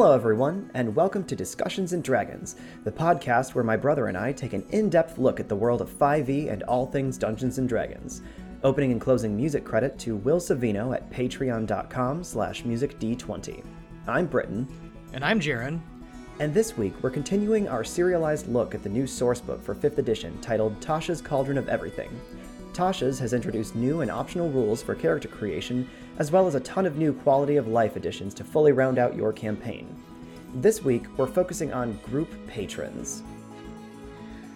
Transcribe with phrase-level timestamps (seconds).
[0.00, 4.32] Hello, everyone, and welcome to Discussions and Dragons, the podcast where my brother and I
[4.32, 8.22] take an in-depth look at the world of 5e and all things Dungeons and Dragons.
[8.64, 13.62] Opening and closing music credit to Will Savino at patreon.com slash musicd20.
[14.06, 14.66] I'm Britton.
[15.12, 15.80] And I'm Jaron.
[16.38, 20.40] And this week, we're continuing our serialized look at the new sourcebook for 5th edition
[20.40, 22.18] titled Tasha's Cauldron of Everything.
[22.80, 26.86] Tasha's has introduced new and optional rules for character creation, as well as a ton
[26.86, 30.02] of new quality of life additions to fully round out your campaign.
[30.54, 33.22] This week, we're focusing on group patrons.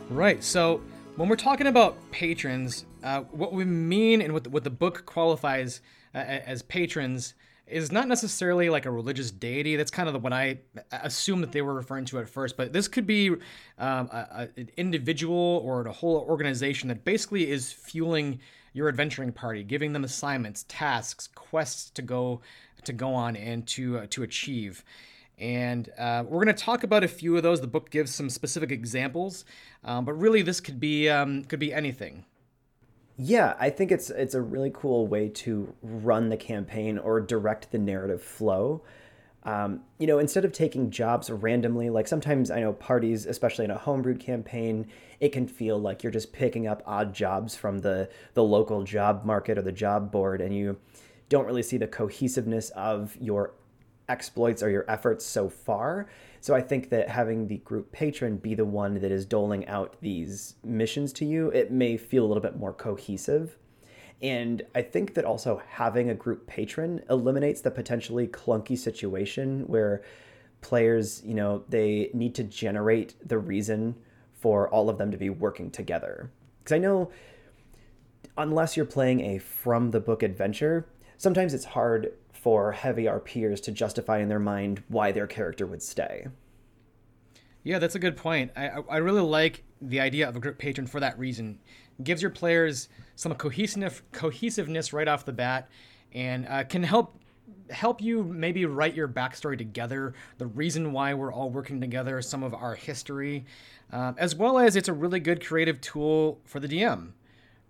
[0.09, 0.80] Right, so
[1.16, 5.05] when we're talking about patrons, uh, what we mean and what the, what the book
[5.05, 5.83] qualifies
[6.14, 7.34] uh, as patrons
[7.67, 9.77] is not necessarily like a religious deity.
[9.77, 10.59] That's kind of the, what I
[10.93, 12.56] assume that they were referring to at first.
[12.56, 13.39] But this could be um,
[14.12, 18.41] a, a, an individual or a whole organization that basically is fueling
[18.75, 22.41] your adventuring party, giving them assignments, tasks, quests to go
[22.84, 24.84] to go on and to uh, to achieve.
[25.39, 27.61] And uh, we're going to talk about a few of those.
[27.61, 29.45] The book gives some specific examples,
[29.83, 32.25] um, but really this could be um, could be anything.
[33.17, 37.71] Yeah, I think it's it's a really cool way to run the campaign or direct
[37.71, 38.83] the narrative flow.
[39.45, 43.71] Um, you know, instead of taking jobs randomly, like sometimes I know parties, especially in
[43.71, 44.89] a homebrewed campaign,
[45.21, 49.25] it can feel like you're just picking up odd jobs from the the local job
[49.25, 50.77] market or the job board, and you
[51.28, 53.53] don't really see the cohesiveness of your
[54.09, 56.09] exploits or your efforts so far.
[56.45, 59.97] So I think that having the group patron be the one that is doling out
[60.03, 63.56] these missions to you, it may feel a little bit more cohesive.
[64.20, 70.03] And I think that also having a group patron eliminates the potentially clunky situation where
[70.61, 73.95] players, you know, they need to generate the reason
[74.34, 76.31] for all of them to be working together.
[76.62, 77.11] Because I know
[78.37, 82.12] unless you're playing a from the book adventure, sometimes it's hard
[82.44, 86.27] for heavy RPers to justify in their mind why their character would stay.
[87.62, 88.53] Yeah, that's a good point.
[88.55, 91.59] I, I really like the idea of a group patron for that reason.
[92.03, 95.71] Gives your players some cohesiveness, cohesiveness right off the bat,
[96.12, 97.19] and uh, can help
[97.71, 102.43] help you maybe write your backstory together, the reason why we're all working together, some
[102.43, 103.47] of our history,
[103.91, 107.12] uh, as well as it's a really good creative tool for the DM,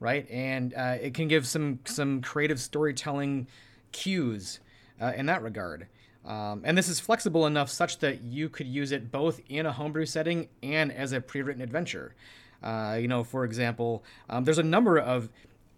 [0.01, 0.29] right?
[0.29, 3.47] And uh, it can give some some creative storytelling
[3.93, 4.59] cues
[5.01, 5.87] uh, in that regard.
[6.25, 9.73] Um, and this is flexible enough such that you could use it both in a
[9.73, 12.15] homebrew setting and as a pre-written adventure.
[12.63, 15.29] Uh, you know, for example, um, there's a number of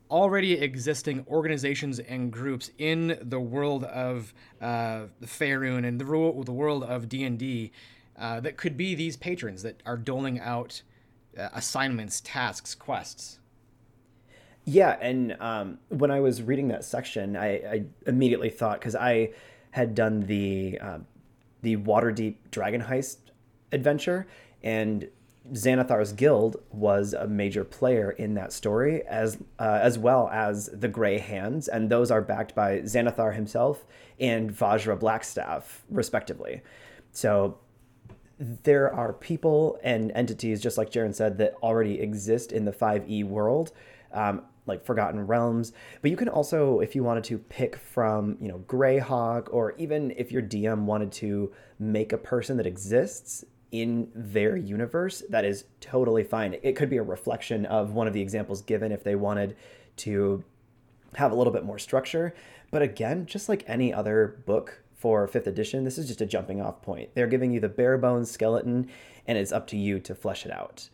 [0.09, 6.05] already existing organizations and groups in the world of uh, Faerun and the,
[6.45, 7.73] the world of D&D
[8.17, 10.83] uh, that could be these patrons that are doling out
[11.37, 13.41] uh, assignments, tasks, quests.
[14.69, 19.31] Yeah, and um, when I was reading that section, I, I immediately thought because I
[19.71, 20.99] had done the uh,
[21.63, 23.19] the Waterdeep Dragon Heist
[23.71, 24.27] adventure,
[24.65, 25.09] and
[25.53, 30.89] Xanathar's guild was a major player in that story, as uh, as well as the
[30.89, 33.85] Grey Hands, and those are backed by Xanathar himself
[34.19, 36.61] and Vajra Blackstaff, respectively.
[37.13, 37.59] So
[38.39, 43.25] there are people and entities, just like Jaron said, that already exist in the 5e
[43.25, 43.71] world.
[44.13, 45.73] Um, like Forgotten Realms.
[46.03, 50.13] But you can also, if you wanted to, pick from, you know, Greyhawk, or even
[50.17, 55.65] if your DM wanted to make a person that exists in their universe, that is
[55.81, 56.57] totally fine.
[56.63, 59.57] It could be a reflection of one of the examples given if they wanted
[59.99, 60.45] to
[61.15, 62.35] have a little bit more structure.
[62.71, 66.61] But again, just like any other book for fifth edition, this is just a jumping
[66.61, 67.11] off point.
[67.15, 68.89] They're giving you the bare bones skeleton,
[69.27, 70.89] and it's up to you to flesh it out.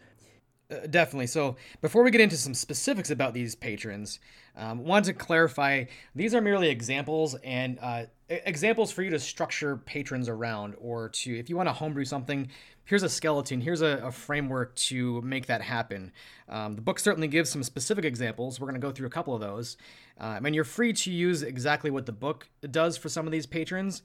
[0.73, 1.27] Uh, definitely.
[1.27, 4.21] So before we get into some specifics about these patrons,
[4.57, 5.85] um, wanted to clarify
[6.15, 11.39] these are merely examples and uh, examples for you to structure patrons around, or to
[11.39, 12.49] if you want to homebrew something,
[12.85, 16.13] here's a skeleton, here's a, a framework to make that happen.
[16.49, 18.61] Um, the book certainly gives some specific examples.
[18.61, 19.77] We're going to go through a couple of those.
[20.21, 23.47] Uh, and you're free to use exactly what the book does for some of these
[23.47, 24.03] patrons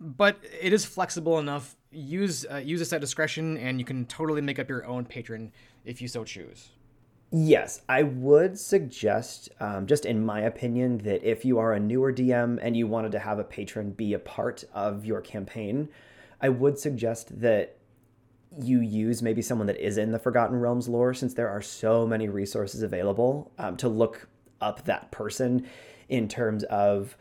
[0.00, 1.76] but it is flexible enough.
[1.90, 5.52] Use uh, use this at discretion, and you can totally make up your own patron
[5.84, 6.70] if you so choose.
[7.30, 12.10] Yes, I would suggest, um, just in my opinion, that if you are a newer
[12.10, 15.90] DM and you wanted to have a patron be a part of your campaign,
[16.40, 17.76] I would suggest that
[18.58, 22.06] you use maybe someone that is in the Forgotten Realms lore, since there are so
[22.06, 24.26] many resources available um, to look
[24.62, 25.66] up that person
[26.08, 27.14] in terms of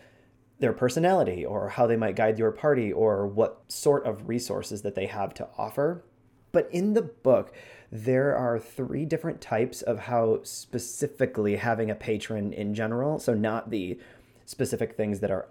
[0.59, 4.95] their personality or how they might guide your party or what sort of resources that
[4.95, 6.03] they have to offer.
[6.51, 7.53] But in the book,
[7.91, 13.69] there are three different types of how specifically having a patron in general, so not
[13.69, 13.99] the
[14.45, 15.47] specific things that are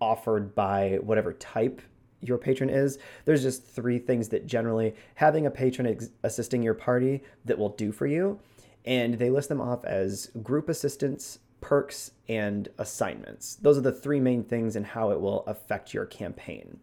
[0.00, 1.82] offered by whatever type
[2.20, 2.98] your patron is.
[3.24, 7.70] There's just three things that generally having a patron ex- assisting your party that will
[7.70, 8.38] do for you.
[8.84, 13.56] And they list them off as group assistance, perks, and assignments.
[13.56, 16.80] Those are the three main things and how it will affect your campaign.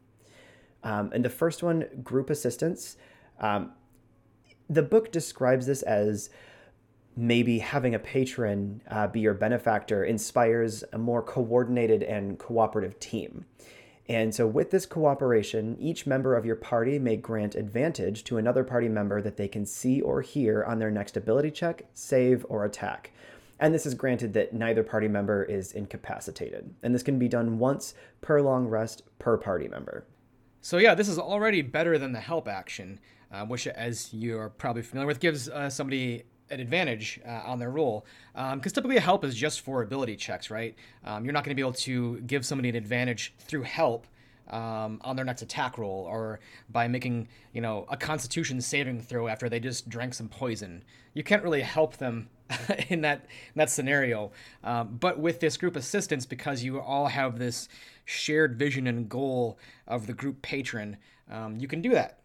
[0.83, 2.97] Um, and the first one, group assistance.
[3.39, 3.71] Um,
[4.69, 6.29] the book describes this as
[7.15, 13.45] maybe having a patron uh, be your benefactor inspires a more coordinated and cooperative team.
[14.07, 18.63] And so, with this cooperation, each member of your party may grant advantage to another
[18.63, 22.65] party member that they can see or hear on their next ability check, save, or
[22.65, 23.11] attack.
[23.59, 26.73] And this is granted that neither party member is incapacitated.
[26.83, 30.05] And this can be done once per long rest per party member.
[30.61, 32.99] So, yeah, this is already better than the help action,
[33.31, 37.71] uh, which, as you're probably familiar with, gives uh, somebody an advantage uh, on their
[37.71, 41.43] roll because um, typically a help is just for ability checks right um, you're not
[41.43, 44.05] going to be able to give somebody an advantage through help
[44.51, 49.27] um, on their next attack roll or by making you know a constitution saving throw
[49.27, 50.83] after they just drank some poison
[51.15, 52.29] you can't really help them
[52.89, 54.31] in that in that scenario
[54.63, 57.67] um, but with this group assistance because you all have this
[58.05, 59.57] shared vision and goal
[59.87, 60.97] of the group patron
[61.31, 62.19] um, you can do that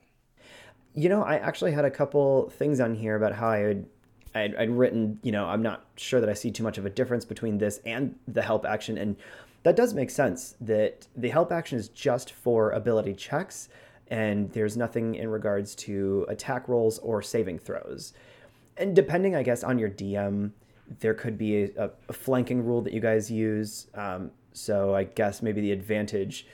[0.94, 3.86] you know i actually had a couple things on here about how i would
[4.34, 6.90] I'd, I'd, written, you know, I'm not sure that I see too much of a
[6.90, 8.96] difference between this and the help action.
[8.96, 9.16] And
[9.62, 13.68] that does make sense that the help action is just for ability checks
[14.08, 18.12] and there's nothing in regards to attack rolls or saving throws.
[18.80, 20.50] And depending, I guess, on your DM,
[20.98, 23.86] there could be a, a flanking rule that you guys use.
[23.94, 26.46] Um, so I guess maybe the advantage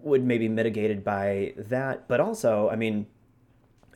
[0.00, 2.06] would maybe mitigated by that.
[2.06, 3.06] But also, I mean,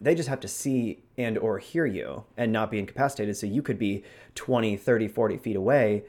[0.00, 3.36] they just have to see and or hear you and not be incapacitated.
[3.36, 4.02] So you could be
[4.34, 6.02] 20 30 40 feet away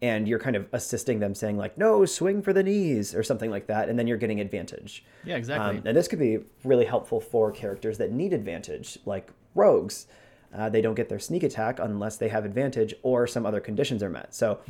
[0.00, 3.50] and you're kind of assisting them saying like no swing for the knees or something
[3.50, 3.88] like that.
[3.88, 5.04] And then you're getting advantage.
[5.24, 5.78] Yeah exactly.
[5.78, 10.06] Um, and this could be really helpful for characters that need advantage like rogues
[10.54, 14.02] uh, they don't get their sneak attack unless they have advantage or some other conditions
[14.02, 14.34] are met.
[14.34, 14.60] So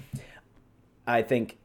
[1.05, 1.59] i think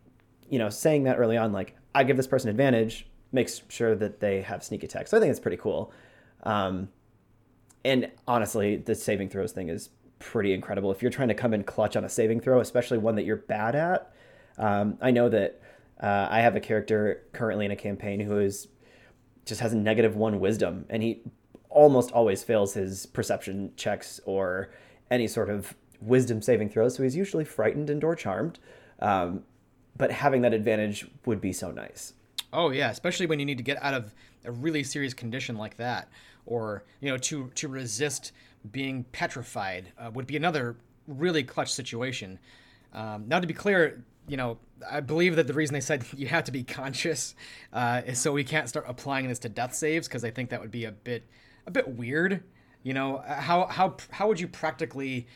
[0.49, 4.19] you know saying that early on like i give this person advantage makes sure that
[4.19, 5.91] they have sneak attack so i think it's pretty cool.
[6.43, 6.89] Um,
[7.83, 9.89] and honestly, the saving throws thing is
[10.19, 10.91] pretty incredible.
[10.91, 13.37] If you're trying to come in clutch on a saving throw, especially one that you're
[13.37, 14.11] bad at,
[14.57, 15.61] um, I know that
[16.01, 18.67] uh, I have a character currently in a campaign who is
[19.45, 21.21] just has a negative one wisdom, and he
[21.77, 24.71] almost always fails his perception checks or
[25.11, 26.95] any sort of wisdom saving throws.
[26.95, 28.57] So he's usually frightened and or charmed.
[28.99, 29.43] Um,
[29.95, 32.13] but having that advantage would be so nice.
[32.51, 35.77] Oh yeah, especially when you need to get out of a really serious condition like
[35.77, 36.09] that
[36.47, 38.31] or you know to to resist
[38.71, 40.77] being petrified uh, would be another
[41.07, 42.39] really clutch situation.
[42.91, 44.57] Um, now, to be clear, you know,
[44.89, 47.35] I believe that the reason they said you have to be conscious
[47.71, 50.59] uh, is so we can't start applying this to death saves because I think that
[50.59, 51.23] would be a bit
[51.67, 52.43] a bit weird.
[52.83, 55.27] You know, how how how would you practically,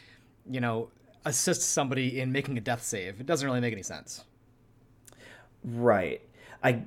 [0.50, 0.90] you know,
[1.26, 3.20] assist somebody in making a death save?
[3.20, 4.24] It doesn't really make any sense.
[5.64, 6.22] Right.
[6.64, 6.84] I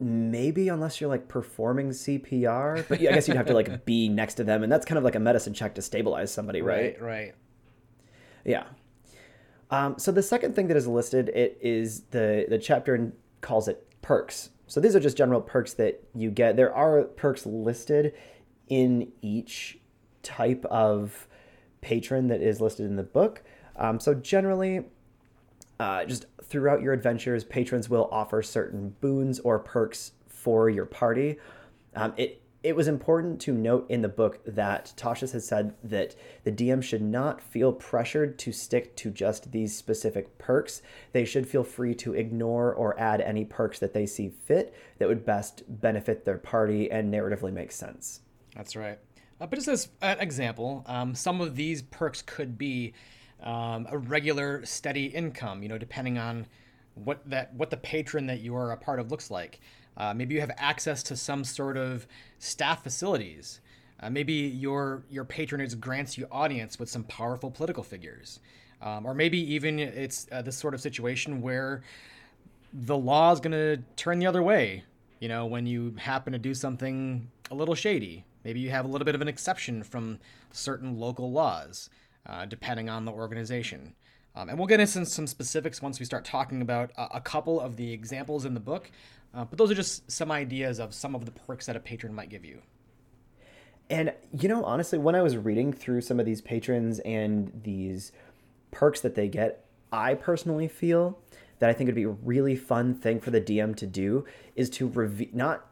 [0.00, 4.34] maybe unless you're like performing CPR, but I guess you'd have to like be next
[4.34, 7.00] to them, and that's kind of like a medicine check to stabilize somebody, right?
[7.00, 7.02] Right.
[7.02, 7.34] Right.
[8.44, 8.64] Yeah.
[9.70, 13.86] Um, so the second thing that is listed it is the the chapter calls it
[14.02, 14.50] perks.
[14.66, 16.56] So these are just general perks that you get.
[16.56, 18.14] There are perks listed
[18.68, 19.78] in each
[20.22, 21.26] type of
[21.80, 23.42] patron that is listed in the book.
[23.76, 24.84] Um, so generally,
[25.80, 31.38] uh, just throughout your adventures, patrons will offer certain boons or perks for your party.
[31.94, 36.14] Um, it it was important to note in the book that Tasha's has said that
[36.44, 40.80] the DM should not feel pressured to stick to just these specific perks.
[41.10, 45.08] They should feel free to ignore or add any perks that they see fit that
[45.08, 48.20] would best benefit their party and narratively make sense.
[48.54, 48.98] That's right.
[49.40, 52.92] Uh, but just as an example, um, some of these perks could be
[53.42, 56.46] um, a regular steady income, you know, depending on
[56.94, 59.60] what that what the patron that you are a part of looks like.
[59.96, 62.06] Uh, maybe you have access to some sort of
[62.38, 63.60] staff facilities.
[64.00, 68.40] Uh, maybe your your patronage grants you audience with some powerful political figures,
[68.80, 71.82] um, or maybe even it's uh, this sort of situation where
[72.72, 74.84] the law is going to turn the other way.
[75.20, 78.88] You know, when you happen to do something a little shady, maybe you have a
[78.88, 80.18] little bit of an exception from
[80.50, 81.90] certain local laws
[82.26, 83.94] uh, depending on the organization.
[84.34, 87.60] Um, and we'll get into some specifics once we start talking about a, a couple
[87.60, 88.90] of the examples in the book.
[89.34, 92.14] Uh, but those are just some ideas of some of the perks that a patron
[92.14, 92.60] might give you.
[93.90, 98.12] And, you know, honestly, when I was reading through some of these patrons and these
[98.70, 101.18] perks that they get, I personally feel
[101.58, 104.24] that I think it'd be a really fun thing for the DM to do
[104.56, 105.66] is to reveal, not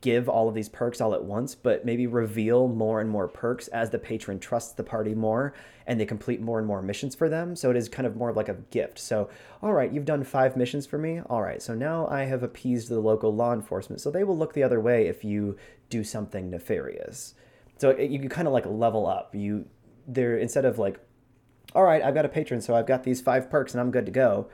[0.00, 3.68] give all of these perks all at once, but maybe reveal more and more perks
[3.68, 5.54] as the patron trusts the party more
[5.86, 7.56] and they complete more and more missions for them.
[7.56, 8.98] So it is kind of more of like a gift.
[8.98, 9.30] So,
[9.62, 11.20] all right, you've done five missions for me.
[11.26, 14.00] All right, so now I have appeased the local law enforcement.
[14.00, 15.56] So they will look the other way if you
[15.88, 17.34] do something nefarious.
[17.78, 19.34] So you kind of like level up.
[19.34, 19.64] You
[20.06, 21.00] there instead of like,
[21.74, 24.06] all right, I've got a patron, so I've got these five perks and I'm good
[24.06, 24.48] to go.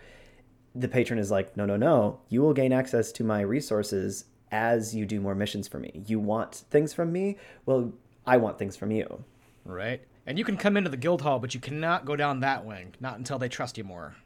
[0.75, 2.21] The patron is like, no, no, no.
[2.29, 6.03] You will gain access to my resources as you do more missions for me.
[6.07, 7.37] You want things from me?
[7.65, 7.93] Well,
[8.27, 9.25] I want things from you.
[9.65, 10.03] Right.
[10.27, 12.95] And you can come into the guild hall, but you cannot go down that wing,
[13.01, 14.17] not until they trust you more.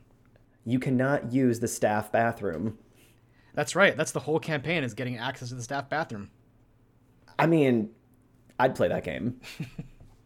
[0.64, 2.78] You cannot use the staff bathroom.
[3.54, 3.96] That's right.
[3.96, 6.30] That's the whole campaign is getting access to the staff bathroom.
[7.38, 7.90] I mean,
[8.58, 9.40] I'd play that game.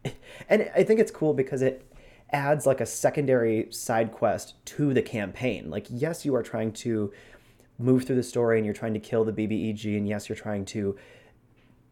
[0.49, 1.89] and I think it's cool because it
[2.31, 5.69] adds like a secondary side quest to the campaign.
[5.69, 7.11] Like, yes, you are trying to
[7.77, 10.65] move through the story and you're trying to kill the BBEG, and yes, you're trying
[10.65, 10.97] to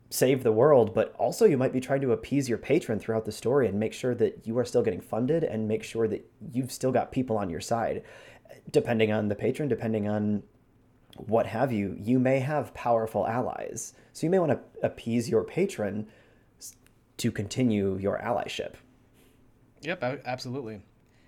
[0.10, 3.32] save the world, but also you might be trying to appease your patron throughout the
[3.32, 6.72] story and make sure that you are still getting funded and make sure that you've
[6.72, 8.04] still got people on your side.
[8.70, 10.44] Depending on the patron, depending on
[11.18, 13.94] what have you, you may have powerful allies.
[14.14, 16.08] So you may want to appease your patron
[17.18, 18.74] to continue your allyship.
[19.82, 20.82] Yep, absolutely.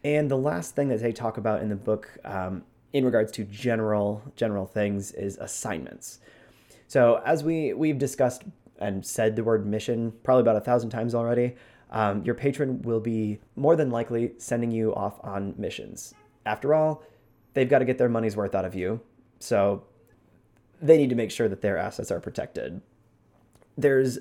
[0.03, 2.63] And the last thing that they talk about in the book um,
[2.95, 6.19] in regards to general general things is assignments.
[6.87, 8.43] So as we we've discussed
[8.79, 11.55] and said the word mission probably about a thousand times already,
[11.91, 16.13] um, your patron will be more than likely sending you off on missions.
[16.45, 17.03] After all,
[17.53, 19.01] they've got to get their money's worth out of you,
[19.39, 19.83] so
[20.81, 22.81] they need to make sure that their assets are protected.
[23.77, 24.19] There's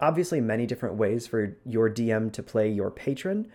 [0.00, 3.48] obviously many different ways for your DM to play your patron.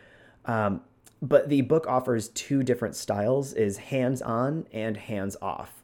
[0.46, 0.82] Um,
[1.24, 5.84] but the book offers two different styles is hands-on and hands-off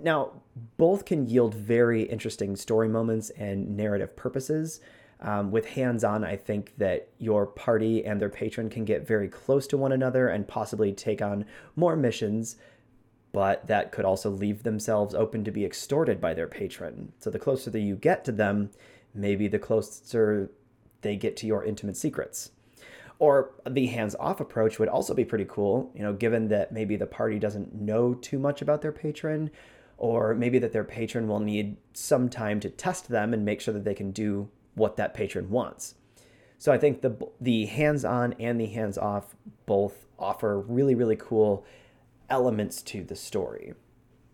[0.00, 0.32] now
[0.76, 4.80] both can yield very interesting story moments and narrative purposes.
[5.20, 9.68] Um, with hands-on i think that your party and their patron can get very close
[9.68, 11.44] to one another and possibly take on
[11.76, 12.56] more missions
[13.30, 17.12] but that could also leave themselves open to be extorted by their patron.
[17.18, 18.70] So the closer that you get to them
[19.14, 20.50] maybe the closer
[21.02, 22.50] they get to your intimate secrets
[23.18, 26.96] or the hands off approach would also be pretty cool, you know, given that maybe
[26.96, 29.50] the party doesn't know too much about their patron,
[29.96, 33.72] or maybe that their patron will need some time to test them and make sure
[33.74, 35.94] that they can do what that patron wants.
[36.58, 39.34] So I think the the hands on and the hands off
[39.66, 41.64] both offer really really cool
[42.30, 43.74] elements to the story.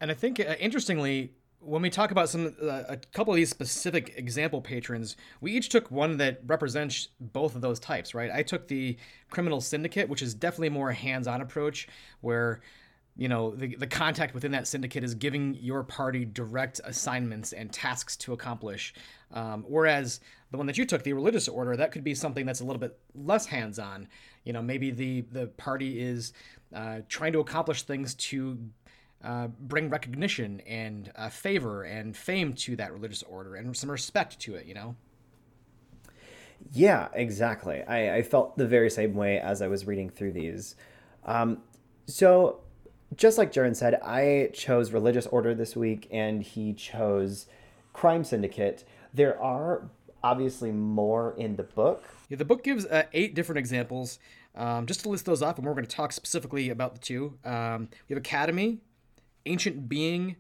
[0.01, 3.51] And I think uh, interestingly, when we talk about some uh, a couple of these
[3.51, 8.31] specific example patrons, we each took one that represents both of those types, right?
[8.33, 8.97] I took the
[9.31, 11.89] criminal syndicate, which is definitely more a hands-on approach,
[12.21, 12.61] where
[13.17, 17.73] you know the, the contact within that syndicate is giving your party direct assignments and
[17.73, 18.95] tasks to accomplish
[19.33, 20.21] um, whereas
[20.53, 22.79] the one that you took the religious order that could be something that's a little
[22.79, 24.07] bit less hands-on
[24.45, 26.33] you know maybe the the party is
[26.73, 28.57] uh, trying to accomplish things to
[29.23, 34.39] uh, bring recognition and uh, favor and fame to that religious order and some respect
[34.41, 34.95] to it, you know?
[36.73, 37.83] Yeah, exactly.
[37.83, 40.77] I, I felt the very same way as I was reading through these.
[41.25, 41.63] Um,
[42.07, 42.61] so,
[43.17, 47.47] just like Jaron said, I chose Religious Order this week and he chose
[47.93, 48.85] Crime Syndicate.
[49.15, 49.89] There are
[50.23, 52.05] obviously more in the book.
[52.29, 54.19] Yeah, the book gives uh, eight different examples.
[54.55, 57.39] Um, just to list those off, and we're going to talk specifically about the two.
[57.45, 58.81] Um, we have Academy,
[59.49, 60.37] Ancient Being,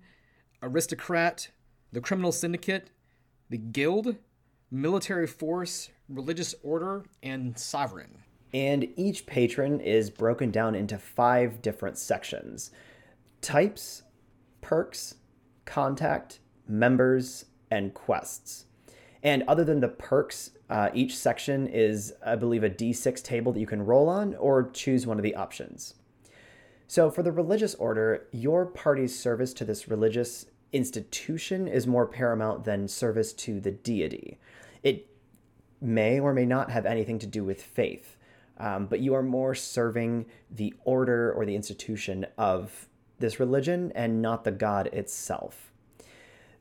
[0.62, 1.48] Aristocrat,
[1.92, 2.90] the Criminal Syndicate,
[3.48, 4.16] the Guild,
[4.70, 8.18] Military Force, Religious Order, and Sovereign.
[8.52, 12.70] And each patron is broken down into five different sections
[13.40, 14.02] types,
[14.60, 15.14] perks,
[15.64, 18.66] contact, members, and quests.
[19.22, 23.60] And other than the perks, uh, each section is, I believe, a d6 table that
[23.60, 25.94] you can roll on or choose one of the options.
[26.90, 32.64] So, for the religious order, your party's service to this religious institution is more paramount
[32.64, 34.38] than service to the deity.
[34.82, 35.06] It
[35.82, 38.16] may or may not have anything to do with faith,
[38.56, 44.22] um, but you are more serving the order or the institution of this religion and
[44.22, 45.70] not the God itself.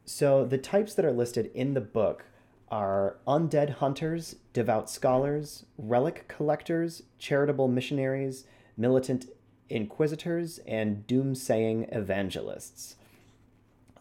[0.04, 2.26] So, the types that are listed in the book
[2.70, 9.26] are undead hunters, devout scholars, relic collectors, charitable missionaries, militant
[9.70, 12.96] inquisitors, and doomsaying evangelists.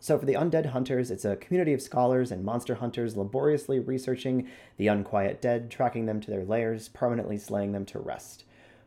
[0.01, 4.49] So, for the undead hunters, it's a community of scholars and monster hunters laboriously researching
[4.77, 8.45] the unquiet dead, tracking them to their lairs, permanently slaying them to rest.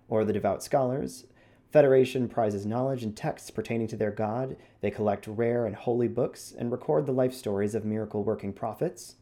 [0.08, 1.26] Or the devout scholars,
[1.72, 4.56] Federation prizes knowledge and texts pertaining to their god.
[4.82, 9.18] They collect rare and holy books and record the life stories of miracle working prophets.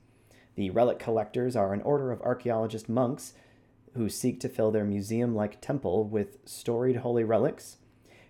[0.55, 3.33] The relic collectors are an order of archaeologist monks
[3.97, 7.77] who seek to fill their museum like temple with storied holy relics.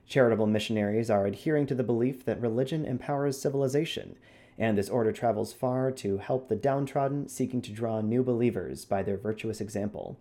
[0.08, 4.16] Charitable missionaries are adhering to the belief that religion empowers civilization,
[4.58, 9.04] and this order travels far to help the downtrodden, seeking to draw new believers by
[9.04, 10.18] their virtuous example.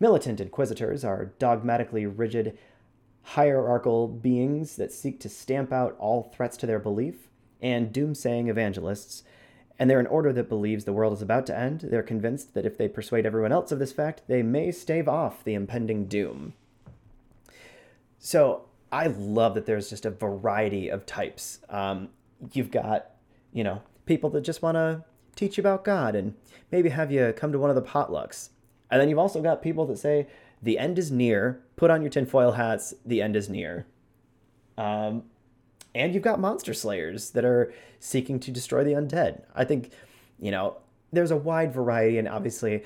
[0.00, 2.58] Militant inquisitors are dogmatically rigid,
[3.22, 7.28] hierarchical beings that seek to stamp out all threats to their belief,
[7.62, 9.22] and doomsaying evangelists.
[9.78, 11.80] And they're an order that believes the world is about to end.
[11.80, 15.42] They're convinced that if they persuade everyone else of this fact, they may stave off
[15.42, 16.54] the impending doom.
[18.18, 21.58] So I love that there's just a variety of types.
[21.68, 22.10] Um,
[22.52, 23.10] you've got,
[23.52, 25.04] you know, people that just want to
[25.34, 26.34] teach you about God and
[26.70, 28.50] maybe have you come to one of the potlucks.
[28.90, 30.28] And then you've also got people that say,
[30.62, 33.86] the end is near, put on your tinfoil hats, the end is near.
[34.78, 35.24] Um,
[35.94, 39.42] and you've got monster slayers that are seeking to destroy the undead.
[39.54, 39.92] I think,
[40.38, 40.78] you know,
[41.12, 42.82] there's a wide variety, and obviously,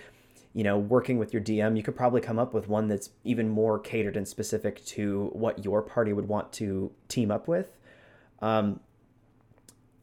[0.52, 3.48] you know, working with your DM, you could probably come up with one that's even
[3.48, 7.70] more catered and specific to what your party would want to team up with.
[8.40, 8.80] Um,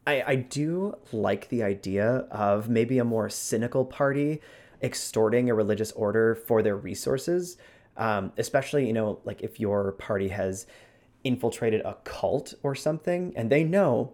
[0.08, 4.42] I, I do like the idea of maybe a more cynical party
[4.82, 7.58] extorting a religious order for their resources,
[7.98, 10.68] um, especially, you know, like if your party has
[11.26, 14.14] infiltrated a cult or something and they know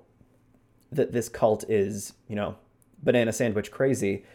[0.91, 2.56] that this cult is, you know,
[3.03, 4.25] banana sandwich crazy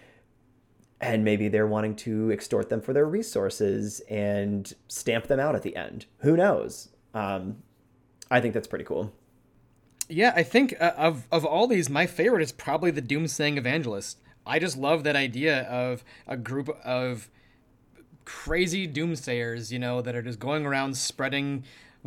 [1.01, 5.63] and maybe they're wanting to extort them for their resources and stamp them out at
[5.63, 6.07] the end.
[6.19, 6.89] Who knows?
[7.13, 7.63] Um,
[8.31, 9.13] I think that's pretty cool.
[10.09, 14.21] Yeah, I think uh, of of all these, my favorite is probably the Doomsaying Evangelist.
[14.47, 17.29] I just love that idea of a group of
[18.25, 21.65] crazy doomsayers, you know, that are just going around spreading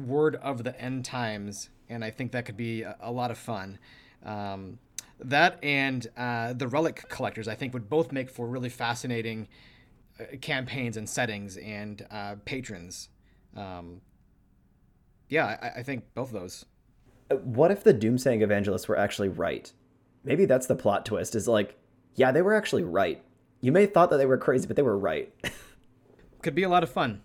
[0.07, 3.37] word of the end times, and I think that could be a, a lot of
[3.37, 3.79] fun.
[4.25, 4.79] Um,
[5.19, 9.47] that and uh, the relic collectors, I think, would both make for really fascinating
[10.19, 13.09] uh, campaigns and settings and uh, patrons.
[13.55, 14.01] Um,
[15.27, 16.65] yeah, I, I, think both of those.
[17.29, 19.71] Uh, what if the doomsaying evangelists were actually right?
[20.23, 21.35] Maybe that's the plot twist.
[21.35, 21.77] Is like,
[22.15, 23.23] yeah, they were actually right.
[23.61, 25.33] You may have thought that they were crazy, but they were right.
[26.41, 27.21] Could be a lot of fun.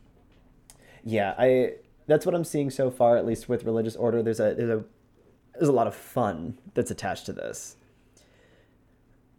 [1.05, 1.75] Yeah, I.
[2.07, 4.23] That's what I'm seeing so far, at least with religious order.
[4.23, 4.85] There's a there's a
[5.55, 7.77] there's a lot of fun that's attached to this.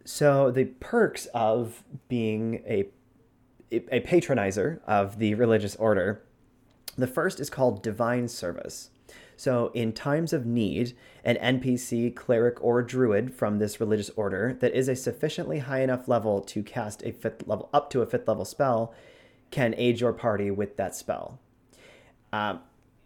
[0.05, 2.89] So the perks of being a
[3.71, 6.23] a patronizer of the religious order,
[6.97, 8.89] the first is called divine service.
[9.37, 14.73] So, in times of need, an NPC, cleric, or druid from this religious order that
[14.73, 18.27] is a sufficiently high enough level to cast a fifth level up to a fifth
[18.27, 18.93] level spell
[19.51, 21.39] can aid your party with that spell.
[22.33, 22.59] Um,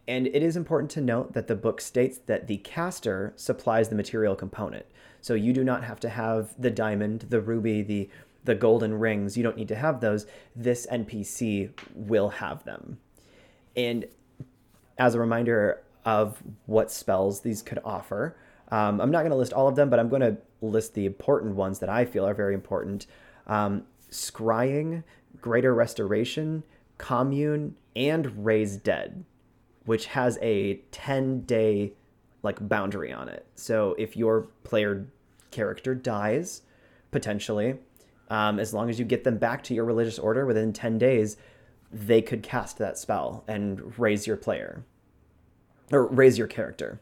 [0.08, 3.95] and it is important to note that the book states that the caster supplies the
[3.95, 4.86] material component.
[5.21, 8.10] So you do not have to have the diamond, the ruby, the
[8.45, 9.38] the golden rings.
[9.38, 10.25] You don't need to have those.
[10.55, 12.97] This NPC will have them.
[13.75, 14.05] And
[14.97, 18.38] as a reminder of what spells these could offer,
[18.71, 21.05] um, I'm not going to list all of them, but I'm going to list the
[21.05, 23.08] important ones that I feel are very important.
[23.45, 25.03] Um, scrying,
[25.41, 26.63] greater restoration,
[26.97, 29.25] commune, and raise dead,
[29.85, 31.93] which has a 10 day
[32.41, 33.45] like boundary on it.
[33.55, 35.07] So if your player
[35.51, 36.62] character dies,
[37.12, 37.75] potentially,
[38.29, 41.35] um, as long as you get them back to your religious order within 10 days,
[41.91, 44.85] they could cast that spell and raise your player
[45.91, 47.01] or raise your character.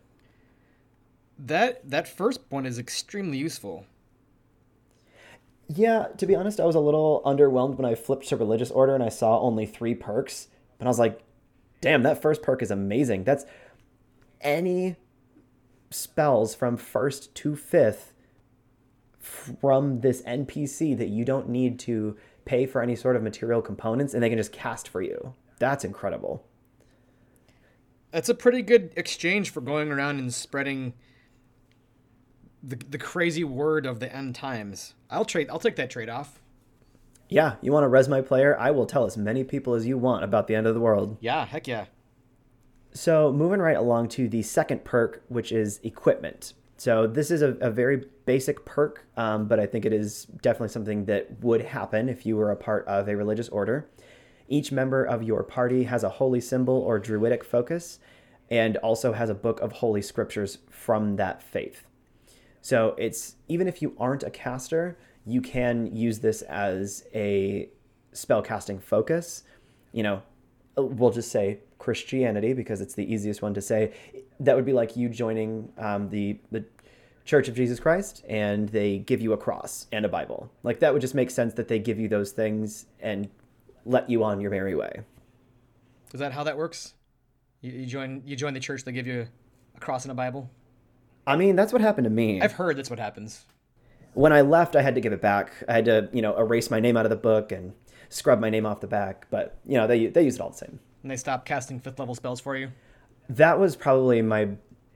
[1.37, 3.85] That that first one is extremely useful.
[5.67, 8.95] Yeah, to be honest, I was a little underwhelmed when I flipped to religious order
[8.95, 10.47] and I saw only 3 perks,
[10.77, 11.23] but I was like,
[11.81, 13.45] "Damn, that first perk is amazing." That's
[14.41, 14.95] any
[15.89, 18.13] spells from first to fifth
[19.19, 24.13] from this NPC that you don't need to pay for any sort of material components
[24.13, 25.33] and they can just cast for you.
[25.59, 26.45] That's incredible.
[28.11, 30.93] That's a pretty good exchange for going around and spreading
[32.63, 34.93] the, the crazy word of the end times.
[35.09, 36.41] I'll trade I'll take that trade off.
[37.29, 38.57] Yeah, you want to res my player?
[38.57, 41.17] I will tell as many people as you want about the end of the world.
[41.19, 41.85] Yeah, heck yeah.
[42.93, 46.53] So, moving right along to the second perk, which is equipment.
[46.77, 50.69] So, this is a, a very basic perk, um, but I think it is definitely
[50.69, 53.89] something that would happen if you were a part of a religious order.
[54.47, 57.99] Each member of your party has a holy symbol or druidic focus
[58.49, 61.85] and also has a book of holy scriptures from that faith.
[62.61, 67.69] So, it's even if you aren't a caster, you can use this as a
[68.13, 69.43] spell casting focus.
[69.91, 70.21] You know,
[70.77, 73.93] we'll just say Christianity because it's the easiest one to say.
[74.39, 76.63] That would be like you joining um, the the
[77.25, 80.49] Church of Jesus Christ, and they give you a cross and a Bible.
[80.63, 83.27] Like that would just make sense that they give you those things and
[83.85, 85.01] let you on your merry way.
[86.13, 86.93] Is that how that works?
[87.59, 89.27] You, you join you join the church, they give you
[89.75, 90.49] a cross and a Bible.
[91.25, 92.41] I mean, that's what happened to me.
[92.41, 93.45] I've heard that's what happens.
[94.17, 95.51] When I left, I had to give it back.
[95.69, 97.73] I had to, you know, erase my name out of the book and
[98.09, 99.27] scrub my name off the back.
[99.29, 100.79] But you know, they they use it all the same.
[101.03, 102.71] And they stop casting fifth level spells for you.
[103.29, 104.49] That was probably my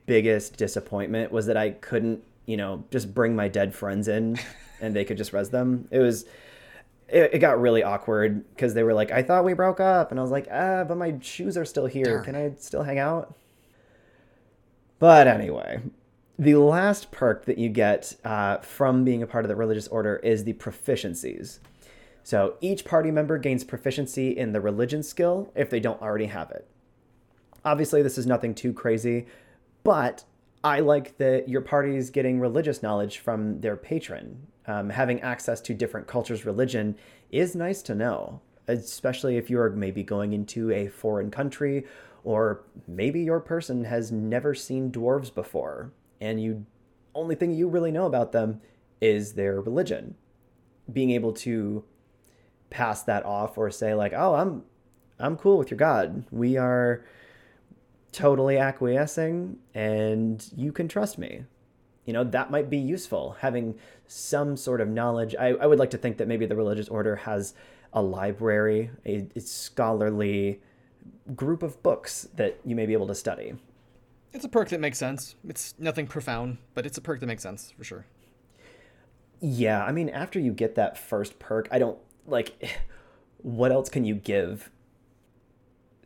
[0.06, 4.38] biggest disappointment was that I couldn't, you know, just bring my dead friends in
[4.80, 5.86] and they could just res them.
[5.92, 6.24] It was
[7.08, 10.10] it, it got really awkward because they were like, I thought we broke up.
[10.10, 12.04] And I was like, ah, but my shoes are still here.
[12.06, 12.24] Darn.
[12.24, 13.36] Can I still hang out?
[14.98, 15.80] But anyway,
[16.38, 20.16] the last perk that you get uh, from being a part of the religious order
[20.16, 21.58] is the proficiencies.
[22.24, 26.50] So each party member gains proficiency in the religion skill if they don't already have
[26.50, 26.66] it.
[27.64, 29.26] Obviously, this is nothing too crazy,
[29.84, 30.24] but
[30.64, 34.46] I like that your party is getting religious knowledge from their patron.
[34.66, 36.96] Um, having access to different cultures' religion
[37.30, 41.84] is nice to know, especially if you are maybe going into a foreign country
[42.24, 46.64] or maybe your person has never seen dwarves before and you
[47.14, 48.60] only thing you really know about them
[49.00, 50.14] is their religion.
[50.90, 51.84] Being able to
[52.70, 54.62] pass that off or say like, "Oh, I'm
[55.18, 56.24] I'm cool with your god.
[56.30, 57.04] We are
[58.12, 61.44] totally acquiescing and you can trust me."
[62.04, 65.34] You know, that might be useful having some sort of knowledge.
[65.38, 67.54] I, I would like to think that maybe the religious order has
[67.92, 70.60] a library, a, a scholarly
[71.36, 73.54] group of books that you may be able to study.
[74.32, 75.36] It's a perk that makes sense.
[75.46, 78.06] It's nothing profound, but it's a perk that makes sense for sure.
[79.40, 82.80] Yeah, I mean, after you get that first perk, I don't like
[83.38, 84.70] what else can you give?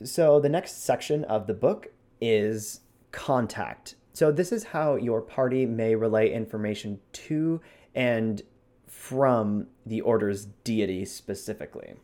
[0.03, 1.89] So, the next section of the book
[2.21, 2.81] is
[3.13, 3.95] contact.
[4.13, 7.61] So, this is how your party may relay information to
[7.95, 8.43] and
[8.87, 11.95] from the order's deity specifically.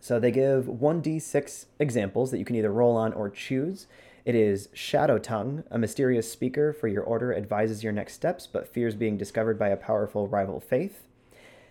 [0.00, 3.86] So, they give 1d6 examples that you can either roll on or choose.
[4.24, 8.68] It is Shadow Tongue, a mysterious speaker for your order advises your next steps but
[8.68, 11.06] fears being discovered by a powerful rival faith.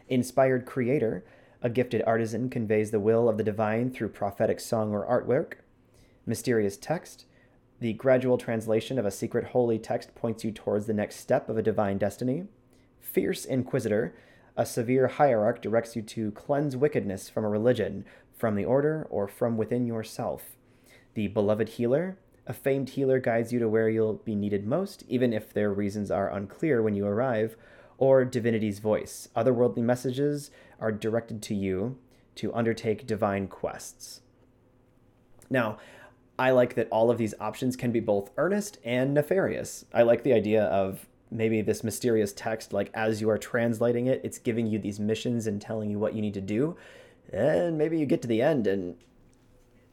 [0.08, 1.24] Inspired Creator,
[1.62, 5.56] a gifted artisan conveys the will of the divine through prophetic song or artwork.
[6.26, 7.26] Mysterious Text,
[7.80, 11.58] the gradual translation of a secret holy text points you towards the next step of
[11.58, 12.46] a divine destiny.
[13.00, 14.16] Fierce Inquisitor,
[14.56, 18.06] a severe hierarch directs you to cleanse wickedness from a religion,
[18.36, 20.56] from the order, or from within yourself.
[21.14, 25.34] The Beloved Healer, a famed healer guides you to where you'll be needed most, even
[25.34, 27.58] if their reasons are unclear when you arrive.
[27.98, 29.28] Or Divinity's Voice.
[29.36, 31.98] Otherworldly messages are directed to you
[32.36, 34.22] to undertake divine quests.
[35.50, 35.78] Now,
[36.40, 39.86] I like that all of these options can be both earnest and nefarious.
[39.94, 44.22] I like the idea of maybe this mysterious text, like as you are translating it,
[44.24, 46.78] it's giving you these missions and telling you what you need to do.
[47.34, 48.96] And maybe you get to the end and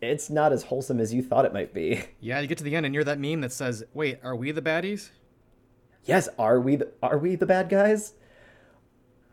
[0.05, 2.03] it's not as wholesome as you thought it might be.
[2.21, 4.51] Yeah, you get to the end and you're that meme that says, "Wait, are we
[4.53, 5.11] the baddies?"
[6.05, 8.15] Yes, are we the, are we the bad guys?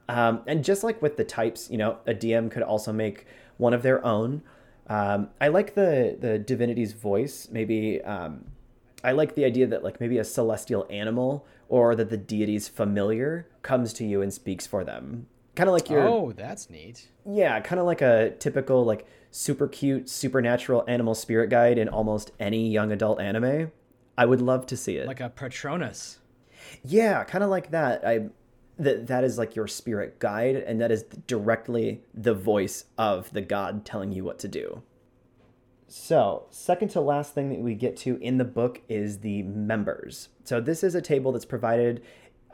[0.10, 3.26] Um, and just like with the types, you know, a DM could also make
[3.58, 4.42] one of their own.
[4.88, 7.48] Um, I like the the divinity's voice.
[7.52, 8.46] Maybe um,
[9.04, 13.48] I like the idea that like maybe a celestial animal or that the deity's familiar
[13.62, 15.28] comes to you and speaks for them.
[15.56, 17.08] Kind of like your Oh, that's neat.
[17.26, 22.32] yeah, kind of like a typical like super cute supernatural animal spirit guide in almost
[22.40, 23.72] any young adult anime.
[24.18, 25.08] I would love to see it.
[25.08, 26.20] Like a Patronus.
[26.84, 28.06] Yeah, kind of like that.
[28.06, 28.30] I
[28.78, 33.42] that that is like your spirit guide and that is directly the voice of the
[33.42, 34.82] god telling you what to do.
[35.88, 40.30] So, second to last thing that we get to in the book is the members.
[40.46, 42.02] So, this is a table that's provided.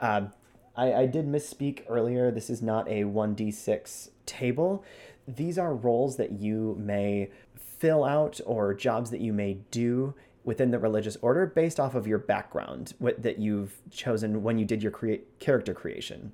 [0.01, 0.29] Uh,
[0.75, 2.31] I, I did misspeak earlier.
[2.31, 4.83] This is not a 1d6 table.
[5.27, 10.71] These are roles that you may fill out or jobs that you may do within
[10.71, 14.81] the religious order based off of your background what, that you've chosen when you did
[14.81, 16.31] your create, character creation.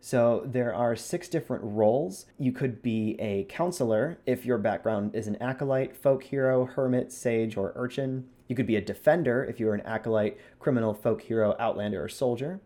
[0.00, 2.24] So there are six different roles.
[2.38, 7.58] You could be a counselor if your background is an acolyte, folk hero, hermit, sage,
[7.58, 8.26] or urchin.
[8.48, 12.62] You could be a defender if you're an acolyte, criminal, folk hero, outlander, or soldier.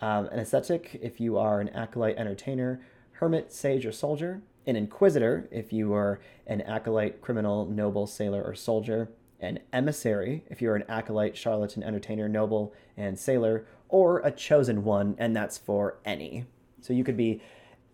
[0.00, 2.82] Um, an ascetic if you are an acolyte, entertainer,
[3.18, 4.42] hermit, sage, or soldier.
[4.66, 9.08] An inquisitor if you are an acolyte, criminal, noble, sailor, or soldier
[9.40, 15.14] an emissary if you're an acolyte, charlatan, entertainer, noble, and sailor, or a chosen one,
[15.18, 16.44] and that's for any.
[16.80, 17.40] So you could be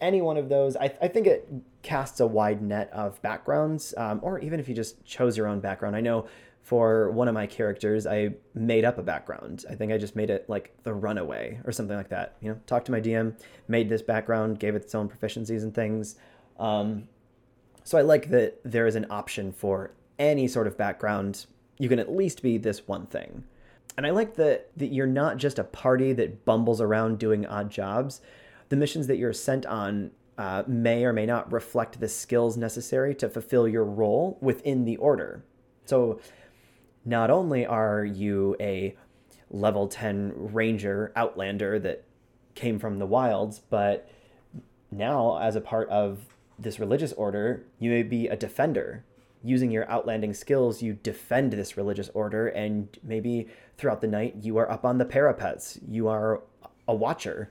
[0.00, 1.48] any one of those, I, I think it
[1.82, 5.61] casts a wide net of backgrounds, um, or even if you just chose your own
[5.61, 5.94] background.
[5.94, 6.26] I know
[6.62, 9.64] for one of my characters, I made up a background.
[9.68, 12.37] I think I just made it like the runaway or something like that.
[12.40, 15.75] You know, talked to my DM, made this background, gave it its own proficiencies and
[15.75, 16.16] things.
[16.59, 17.09] Um,
[17.83, 21.46] so I like that there is an option for any sort of background.
[21.79, 23.44] You can at least be this one thing.
[23.96, 27.70] And I like that, that you're not just a party that bumbles around doing odd
[27.70, 28.20] jobs.
[28.68, 33.14] The missions that you're sent on uh, may or may not reflect the skills necessary
[33.16, 35.44] to fulfill your role within the order.
[35.85, 36.20] So,
[37.04, 38.96] not only are you a
[39.50, 42.04] level 10 ranger outlander that
[42.54, 44.08] came from the wilds, but
[44.90, 46.20] now, as a part of
[46.58, 49.04] this religious order, you may be a defender.
[49.42, 54.58] Using your outlanding skills, you defend this religious order, and maybe throughout the night, you
[54.58, 55.78] are up on the parapets.
[55.88, 56.42] You are
[56.86, 57.50] a watcher.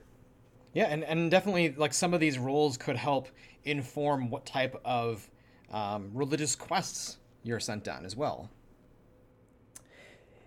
[0.72, 3.28] Yeah, and, and definitely, like, some of these roles could help
[3.64, 5.28] inform what type of
[5.70, 8.50] um, religious quests you're sent on as well.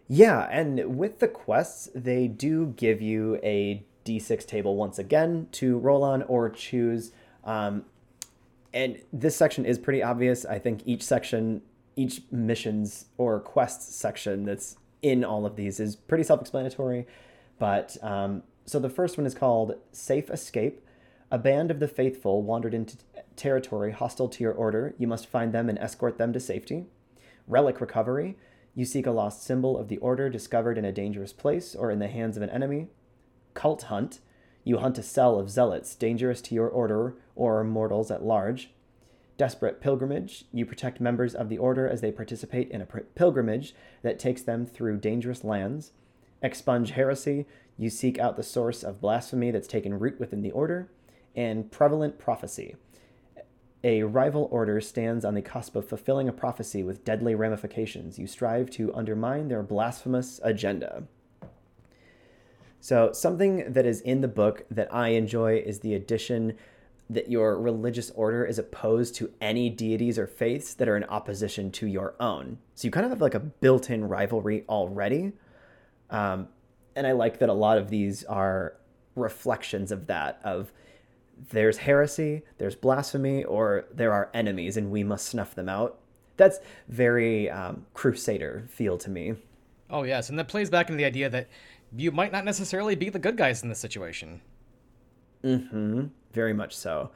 [0.07, 5.77] Yeah, and with the quests, they do give you a d6 table once again to
[5.79, 7.11] roll on or choose.
[7.43, 7.85] Um,
[8.73, 10.45] and this section is pretty obvious.
[10.45, 11.61] I think each section,
[11.95, 17.07] each missions or quests section that's in all of these is pretty self explanatory.
[17.57, 20.81] But um, so the first one is called Safe Escape.
[21.31, 22.97] A band of the faithful wandered into
[23.35, 24.93] territory hostile to your order.
[24.99, 26.85] You must find them and escort them to safety.
[27.47, 28.37] Relic Recovery.
[28.75, 31.99] You seek a lost symbol of the order discovered in a dangerous place or in
[31.99, 32.89] the hands of an enemy.
[33.53, 34.19] Cult Hunt.
[34.65, 38.71] You hunt a cell of zealots dangerous to your order or mortals at large.
[39.37, 40.43] Desperate Pilgrimage.
[40.51, 44.65] You protect members of the order as they participate in a pilgrimage that takes them
[44.65, 45.91] through dangerous lands.
[46.41, 47.45] Expunge Heresy.
[47.77, 50.89] You seek out the source of blasphemy that's taken root within the order.
[51.33, 52.75] And Prevalent Prophecy.
[53.85, 58.17] A rival order stands on the cusp of fulfilling a prophecy with deadly ramifications.
[58.17, 61.03] You strive to undermine their blasphemous agenda.
[62.79, 66.57] So, something that is in the book that I enjoy is the addition
[67.11, 71.69] that your religious order is opposed to any deities or faiths that are in opposition
[71.73, 72.57] to your own.
[72.73, 75.33] So, you kind of have like a built in rivalry already.
[76.09, 76.47] Um,
[76.95, 78.77] and I like that a lot of these are
[79.15, 80.71] reflections of that, of
[81.49, 85.99] there's heresy, there's blasphemy, or there are enemies and we must snuff them out.
[86.37, 89.35] That's very um, crusader feel to me.
[89.89, 90.29] Oh, yes.
[90.29, 91.47] And that plays back into the idea that
[91.95, 94.41] you might not necessarily be the good guys in this situation.
[95.43, 96.05] Mm hmm.
[96.33, 97.11] Very much so.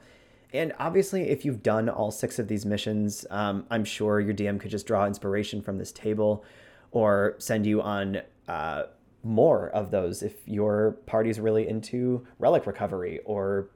[0.52, 4.58] And obviously, if you've done all six of these missions, um, I'm sure your DM
[4.58, 6.44] could just draw inspiration from this table
[6.90, 8.84] or send you on uh,
[9.22, 13.68] more of those if your party's really into relic recovery or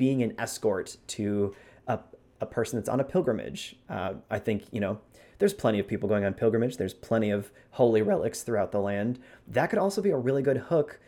[0.00, 1.54] being an escort to
[1.86, 1.98] a,
[2.40, 3.76] a person that's on a pilgrimage.
[3.90, 4.98] Uh, I think, you know,
[5.38, 6.78] there's plenty of people going on pilgrimage.
[6.78, 9.18] There's plenty of holy relics throughout the land.
[9.46, 10.98] That could also be a really good hook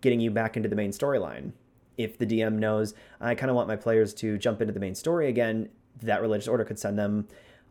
[0.00, 1.52] getting you back into the main storyline.
[1.98, 4.94] If the DM knows, I kind of want my players to jump into the main
[4.94, 5.68] story again,
[6.00, 7.28] that religious order could send them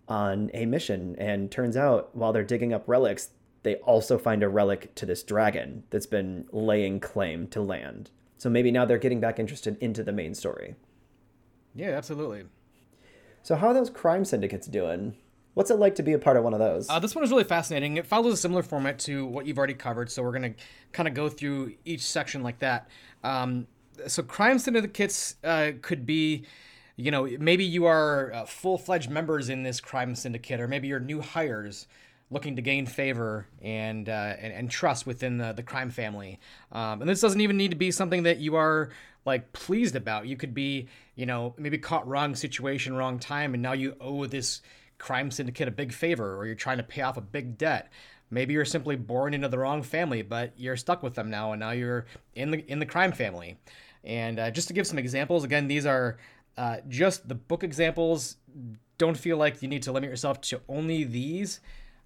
[0.07, 1.15] on a mission.
[1.17, 3.31] And turns out, while they're digging up relics,
[3.63, 8.11] they also find a relic to this dragon that's been laying claim to land.
[8.37, 10.75] So maybe now they're getting back interested into the main story.
[11.75, 12.43] Yeah, absolutely.
[13.43, 15.15] So how are those crime syndicates doing?
[15.53, 16.87] What's it like to be a part of one of those?
[16.89, 17.97] Uh, this one is really fascinating.
[17.97, 21.07] It follows a similar format to what you've already covered, so we're going to kind
[21.07, 22.87] of go through each section like that.
[23.23, 23.65] Um,
[24.05, 26.45] so crime syndicates uh, could be
[26.95, 30.99] you know maybe you are uh, full-fledged members in this crime syndicate or maybe you're
[30.99, 31.87] new hires
[32.29, 36.39] looking to gain favor and uh, and, and, trust within the, the crime family.
[36.71, 38.89] Um, and this doesn't even need to be something that you are
[39.25, 40.27] like pleased about.
[40.27, 44.25] You could be, you know, maybe caught wrong situation, wrong time, and now you owe
[44.25, 44.61] this
[44.97, 47.91] crime syndicate a big favor, or you're trying to pay off a big debt.
[48.29, 51.59] Maybe you're simply born into the wrong family, but you're stuck with them now, and
[51.61, 53.57] now you're in the in the crime family.
[54.03, 56.17] And uh, just to give some examples, again, these are
[56.57, 58.37] uh, just the book examples.
[58.97, 61.59] Don't feel like you need to limit yourself to only these.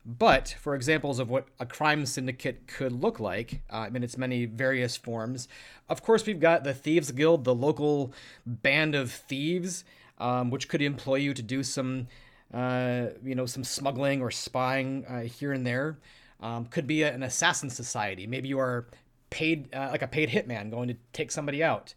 [0.06, 4.46] But for examples of what a crime syndicate could look like uh, in its many
[4.46, 5.48] various forms,
[5.90, 8.12] of course, we've got the Thieves Guild, the local
[8.46, 9.84] band of thieves,
[10.18, 12.08] um, which could employ you to do some,
[12.52, 16.00] uh, you know, some smuggling or spying uh, here and there.
[16.40, 18.26] Um, could be a, an assassin society.
[18.26, 18.88] Maybe you are
[19.30, 21.94] paid, uh, like a paid hitman, going to take somebody out.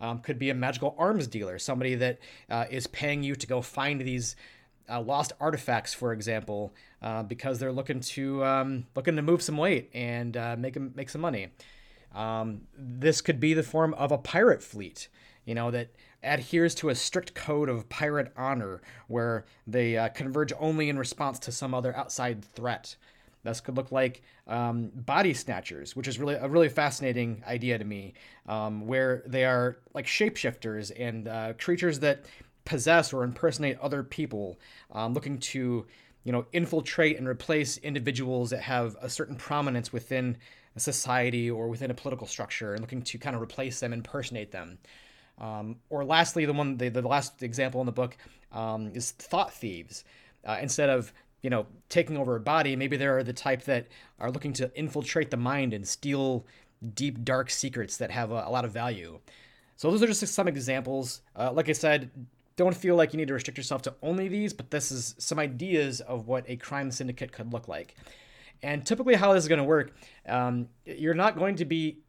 [0.00, 3.60] Um, could be a magical arms dealer, somebody that uh, is paying you to go
[3.60, 4.36] find these
[4.88, 9.56] uh, lost artifacts, for example, uh, because they're looking to um, looking to move some
[9.56, 11.48] weight and uh, make make some money.
[12.14, 15.08] Um, this could be the form of a pirate fleet,
[15.44, 15.90] you know, that
[16.22, 21.38] adheres to a strict code of pirate honor where they uh, converge only in response
[21.40, 22.96] to some other outside threat.
[23.44, 27.84] This could look like um, body snatchers, which is really a really fascinating idea to
[27.84, 28.14] me,
[28.46, 32.24] um, where they are like shapeshifters and uh, creatures that
[32.68, 34.60] possess or impersonate other people,
[34.92, 35.86] um, looking to
[36.24, 40.36] you know infiltrate and replace individuals that have a certain prominence within
[40.76, 44.52] a society or within a political structure, and looking to kind of replace them, impersonate
[44.52, 44.78] them.
[45.38, 48.16] Um, or lastly, the one the, the last example in the book
[48.52, 50.04] um, is thought thieves.
[50.44, 53.86] Uh, instead of you know taking over a body, maybe they're the type that
[54.20, 56.44] are looking to infiltrate the mind and steal
[56.94, 59.18] deep dark secrets that have a, a lot of value.
[59.76, 61.22] So those are just some examples.
[61.34, 62.10] Uh, like I said,
[62.58, 65.38] don't feel like you need to restrict yourself to only these, but this is some
[65.38, 67.94] ideas of what a crime syndicate could look like.
[68.62, 69.96] And typically, how this is going to work,
[70.28, 72.00] um, you're not going to be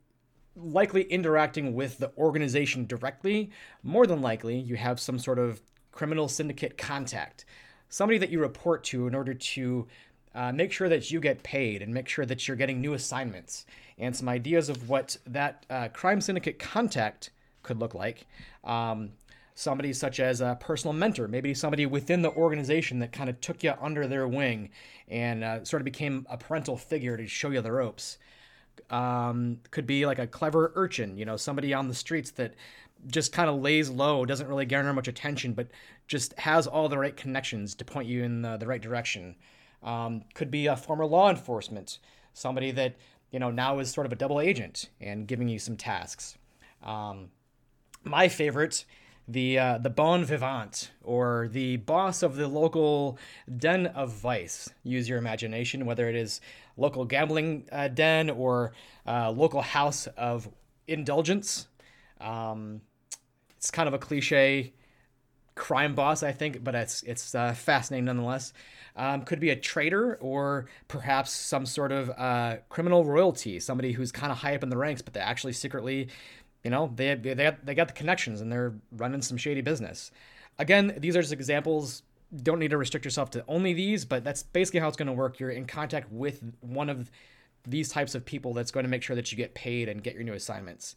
[0.55, 3.51] likely interacting with the organization directly,
[3.83, 7.45] more than likely, you have some sort of criminal syndicate contact,
[7.87, 9.87] somebody that you report to in order to
[10.33, 13.67] uh, make sure that you get paid and make sure that you're getting new assignments
[13.99, 17.29] and some ideas of what that uh, crime syndicate contact
[17.61, 18.25] could look like.
[18.63, 19.11] Um,
[19.59, 23.61] somebody such as a personal mentor, maybe somebody within the organization that kind of took
[23.61, 24.69] you under their wing
[25.09, 28.17] and uh, sort of became a parental figure to show you the ropes
[28.89, 32.55] um, could be like a clever urchin, you know, somebody on the streets that
[33.07, 35.67] just kind of lays low, doesn't really garner much attention, but
[36.07, 39.35] just has all the right connections to point you in the, the right direction.
[39.83, 41.99] Um, could be a former law enforcement,
[42.33, 42.95] somebody that
[43.31, 46.37] you know now is sort of a double agent and giving you some tasks.
[46.81, 47.29] Um,
[48.03, 48.85] my favorite
[49.29, 53.17] the uh, the bon vivant or the boss of the local
[53.57, 54.69] den of vice.
[54.83, 56.41] Use your imagination, whether it is
[56.77, 58.73] local gambling uh, den or
[59.07, 60.49] uh, local house of
[60.87, 61.67] indulgence.
[62.19, 62.81] Um,
[63.55, 64.73] it's kind of a cliche
[65.55, 68.53] crime boss, I think, but it's it's uh, fascinating nonetheless.
[68.95, 74.11] Um, could be a traitor or perhaps some sort of uh, criminal royalty, somebody who's
[74.11, 76.09] kind of high up in the ranks, but they actually secretly
[76.63, 80.11] you know, they they got, they got the connections and they're running some shady business.
[80.57, 82.03] Again, these are just examples.
[82.43, 85.13] Don't need to restrict yourself to only these, but that's basically how it's going to
[85.13, 85.39] work.
[85.39, 87.09] You're in contact with one of
[87.65, 90.13] these types of people that's going to make sure that you get paid and get
[90.13, 90.95] your new assignments.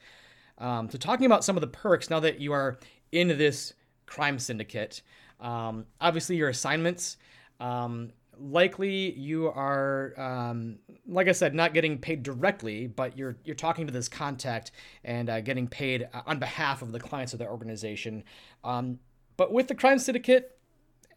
[0.59, 2.79] Um, so, talking about some of the perks now that you are
[3.12, 3.72] in this
[4.07, 5.03] crime syndicate,
[5.40, 7.16] um, obviously your assignments.
[7.61, 13.55] Um, likely you are um, like i said not getting paid directly but you're you're
[13.55, 14.72] talking to this contact
[15.05, 18.24] and uh, getting paid uh, on behalf of the clients of the organization.
[18.64, 18.98] Um,
[19.37, 20.59] but with the crime syndicate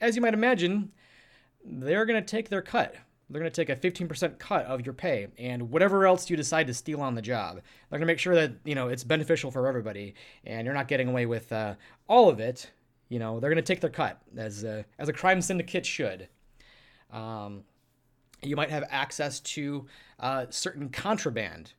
[0.02, 0.92] as you might imagine
[1.64, 2.96] they're going to take their cut.
[3.30, 6.68] They're going to take a 15% cut of your pay and whatever else you decide
[6.68, 7.56] to steal on the job.
[7.56, 10.88] They're going to make sure that you know it's beneficial for everybody and you're not
[10.88, 11.76] getting away with uh,
[12.08, 12.72] all of it.
[13.10, 16.28] You know they're going to take their cut as a, as a crime syndicate should
[17.12, 17.64] um,
[18.42, 19.86] you might have access to
[20.20, 21.74] uh, certain contraband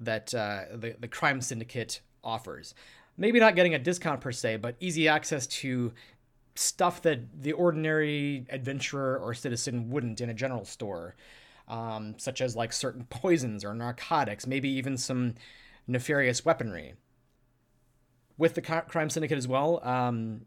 [0.00, 2.74] that uh, the, the crime syndicate offers.
[3.16, 5.92] Maybe not getting a discount per se, but easy access to
[6.54, 11.16] stuff that the ordinary adventurer or citizen wouldn't in a general store,
[11.68, 15.34] um, such as like certain poisons or narcotics, maybe even some
[15.86, 16.94] nefarious weaponry.
[18.38, 20.42] With the crime syndicate as well, um,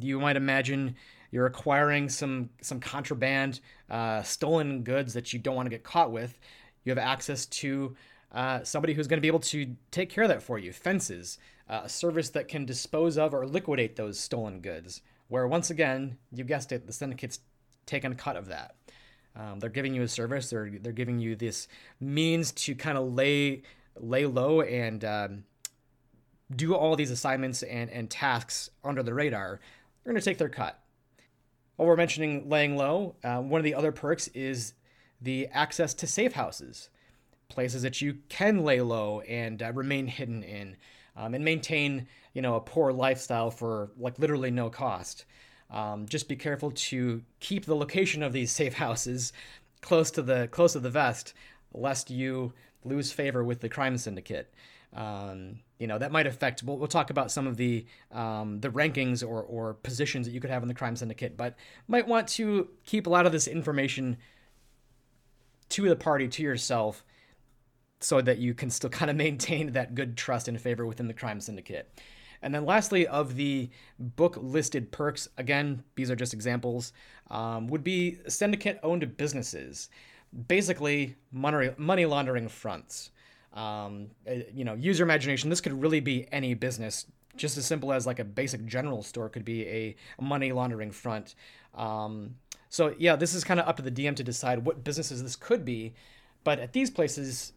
[0.00, 0.96] you might imagine
[1.32, 6.12] you're acquiring some some contraband, uh, stolen goods that you don't want to get caught
[6.12, 6.38] with.
[6.84, 7.96] You have access to
[8.30, 10.72] uh, somebody who's going to be able to take care of that for you.
[10.72, 15.00] Fences, uh, a service that can dispose of or liquidate those stolen goods.
[15.28, 17.40] Where once again, you guessed it, the syndicate's
[17.86, 18.74] taken a cut of that.
[19.34, 20.50] Um, they're giving you a service.
[20.50, 21.66] They're they're giving you this
[21.98, 23.62] means to kind of lay
[23.98, 25.44] lay low and um,
[26.54, 29.60] do all these assignments and and tasks under the radar.
[30.04, 30.81] They're going to take their cut.
[31.82, 34.74] While we're mentioning laying low, uh, one of the other perks is
[35.20, 36.90] the access to safe houses,
[37.48, 40.76] places that you can lay low and uh, remain hidden in,
[41.16, 45.24] um, and maintain you know a poor lifestyle for like literally no cost.
[45.72, 49.32] Um, just be careful to keep the location of these safe houses
[49.80, 51.34] close to the close to the vest,
[51.74, 52.52] lest you
[52.84, 54.54] lose favor with the crime syndicate.
[54.94, 56.62] Um, you know that might affect.
[56.62, 60.40] We'll, we'll talk about some of the um, the rankings or or positions that you
[60.40, 61.56] could have in the crime syndicate, but
[61.88, 64.16] might want to keep a lot of this information
[65.70, 67.04] to the party to yourself,
[68.00, 71.14] so that you can still kind of maintain that good trust and favor within the
[71.14, 71.90] crime syndicate.
[72.42, 76.92] And then lastly, of the book listed perks, again, these are just examples,
[77.30, 79.88] um, would be syndicate owned businesses.
[80.48, 83.11] Basically, money, money laundering fronts.
[83.54, 85.50] Um, uh, you know, use your imagination.
[85.50, 89.28] This could really be any business, just as simple as like a basic general store
[89.28, 91.34] could be a money laundering front.
[91.74, 92.36] Um,
[92.68, 95.36] so yeah, this is kind of up to the DM to decide what businesses this
[95.36, 95.94] could be.
[96.44, 97.52] But at these places,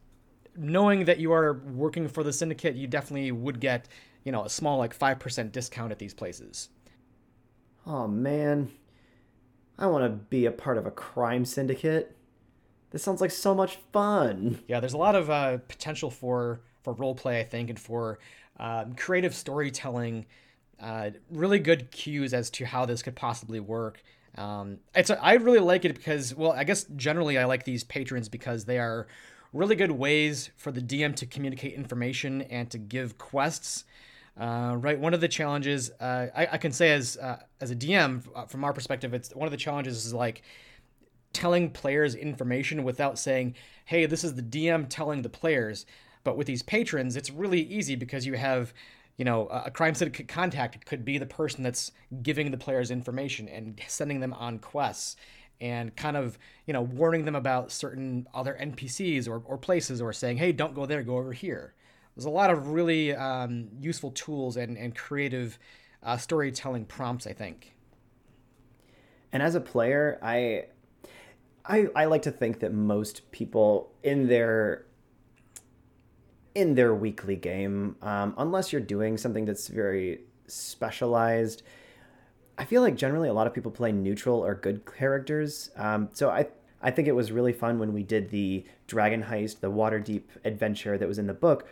[0.56, 3.88] knowing that you are working for the syndicate, you definitely would get,
[4.24, 6.70] you know, a small like five percent discount at these places.
[7.88, 8.72] Oh man,
[9.78, 12.16] I want to be a part of a crime syndicate.
[12.96, 14.64] This sounds like so much fun.
[14.70, 18.20] Yeah, there's a lot of uh, potential for for role play, I think, and for
[18.58, 20.26] um, creative storytelling.
[20.80, 24.02] Uh, really good cues as to how this could possibly work.
[24.38, 27.84] Um, it's a, I really like it because, well, I guess generally I like these
[27.84, 29.08] patrons because they are
[29.52, 33.84] really good ways for the DM to communicate information and to give quests.
[34.40, 37.76] Uh, right, one of the challenges uh, I, I, can say as uh, as a
[37.76, 40.44] DM uh, from our perspective, it's one of the challenges is like
[41.36, 43.56] telling players information without saying,
[43.86, 45.86] "Hey, this is the DM telling the players."
[46.24, 48.74] But with these patrons, it's really easy because you have
[49.18, 53.48] you know, a crime syndicate contact could be the person that's giving the players information
[53.48, 55.16] and sending them on quests
[55.62, 60.12] and kind of, you know, warning them about certain other NPCs or, or places or
[60.12, 61.74] saying, hey, don't go there, go over here.
[62.16, 65.58] There's a lot of really um, useful tools and, and creative
[66.04, 67.74] uh, storytelling prompts, I think.
[69.32, 70.66] And as a player, I,
[71.68, 74.86] I, I like to think that most people in their
[76.54, 81.64] in their weekly game, um, unless you're doing something that's very specialized.
[82.58, 85.72] I feel like generally a lot of people play neutral or good characters.
[85.76, 86.48] Um, so I
[86.82, 90.98] I think it was really fun when we did the Dragon Heist, the Waterdeep adventure
[90.98, 91.68] that was in the book.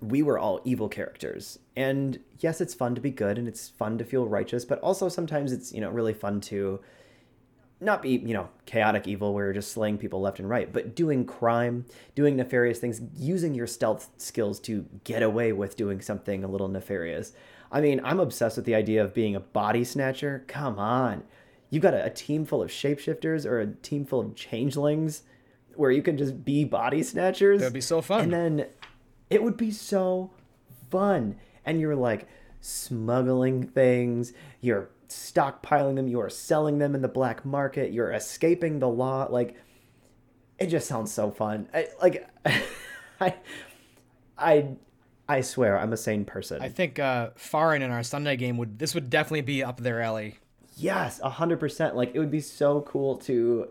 [0.00, 3.98] We were all evil characters, and yes, it's fun to be good and it's fun
[3.98, 6.80] to feel righteous, but also sometimes it's you know really fun to
[7.80, 10.94] not be, you know, chaotic evil where you're just slaying people left and right, but
[10.94, 16.44] doing crime, doing nefarious things, using your stealth skills to get away with doing something
[16.44, 17.32] a little nefarious.
[17.70, 20.44] I mean, I'm obsessed with the idea of being a body snatcher.
[20.46, 21.24] Come on.
[21.70, 25.22] You've got a, a team full of shapeshifters or a team full of changelings
[25.74, 27.60] where you can just be body snatchers.
[27.60, 28.20] That'd be so fun.
[28.20, 28.66] And then
[29.28, 30.30] it would be so
[30.90, 31.36] fun.
[31.64, 32.28] And you're like
[32.60, 38.78] smuggling things, you're stockpiling them, you are selling them in the black market, you're escaping
[38.78, 39.26] the law.
[39.30, 39.56] Like,
[40.58, 41.68] it just sounds so fun.
[41.72, 42.28] I, like,
[43.20, 43.34] I,
[44.38, 44.68] I,
[45.28, 46.62] I swear, I'm a sane person.
[46.62, 50.00] I think uh, Farin in our Sunday game would this would definitely be up their
[50.00, 50.38] alley.
[50.76, 51.96] Yes, a hundred percent.
[51.96, 53.68] Like, it would be so cool to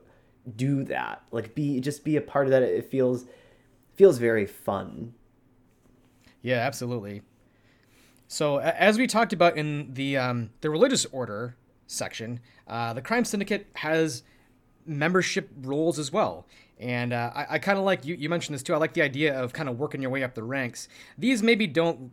[0.55, 1.23] do that.
[1.31, 2.63] Like, be just be a part of that.
[2.63, 3.25] It feels
[3.95, 5.13] feels very fun.
[6.41, 7.21] Yeah, absolutely.
[8.33, 11.55] So as we talked about in the um, the religious order
[11.85, 14.23] section, uh, the crime syndicate has
[14.87, 16.47] membership roles as well.
[16.79, 18.73] And uh, I, I kind of like you, you mentioned this too.
[18.73, 20.87] I like the idea of kind of working your way up the ranks.
[21.15, 22.11] These maybe don't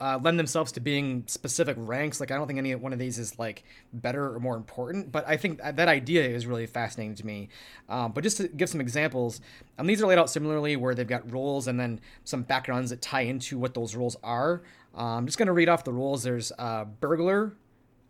[0.00, 2.20] uh, lend themselves to being specific ranks.
[2.20, 5.10] Like I don't think any one of these is like better or more important.
[5.10, 7.48] But I think that idea is really fascinating to me.
[7.88, 9.40] Um, but just to give some examples,
[9.76, 13.02] um, these are laid out similarly, where they've got roles and then some backgrounds that
[13.02, 14.62] tie into what those roles are.
[15.04, 16.22] I'm just gonna read off the rules.
[16.22, 17.54] There's uh, burglar,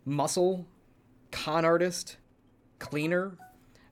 [0.05, 0.67] muscle,
[1.31, 2.17] con artist,
[2.79, 3.37] cleaner,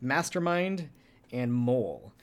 [0.02, 0.90] mastermind,
[1.32, 2.14] and mole.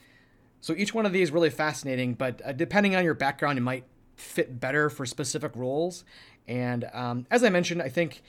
[0.61, 3.85] So each one of these really fascinating, but uh, depending on your background, it might
[4.16, 6.05] fit better for specific roles.
[6.49, 8.22] And um, as I mentioned, I think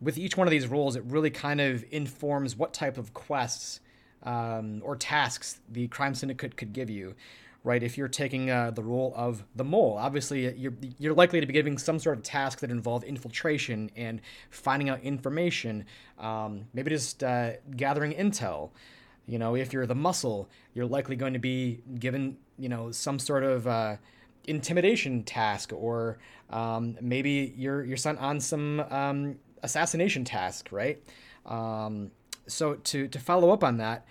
[0.00, 3.80] with each one of these roles, it really kind of informs what type of quests
[4.22, 7.14] um, or tasks the crime syndicate could give you
[7.64, 7.82] right?
[7.82, 11.52] If you're taking uh, the role of the mole, obviously you're you're likely to be
[11.52, 15.84] giving some sort of task that involve infiltration and finding out information,
[16.18, 18.70] um, maybe just uh, gathering intel.
[19.26, 23.18] You know, if you're the muscle, you're likely going to be given you know some
[23.18, 23.96] sort of uh,
[24.44, 26.18] intimidation task, or
[26.50, 31.00] um, maybe you're you're sent on some um, assassination task, right?
[31.46, 32.10] Um,
[32.48, 34.04] so to to follow up on that,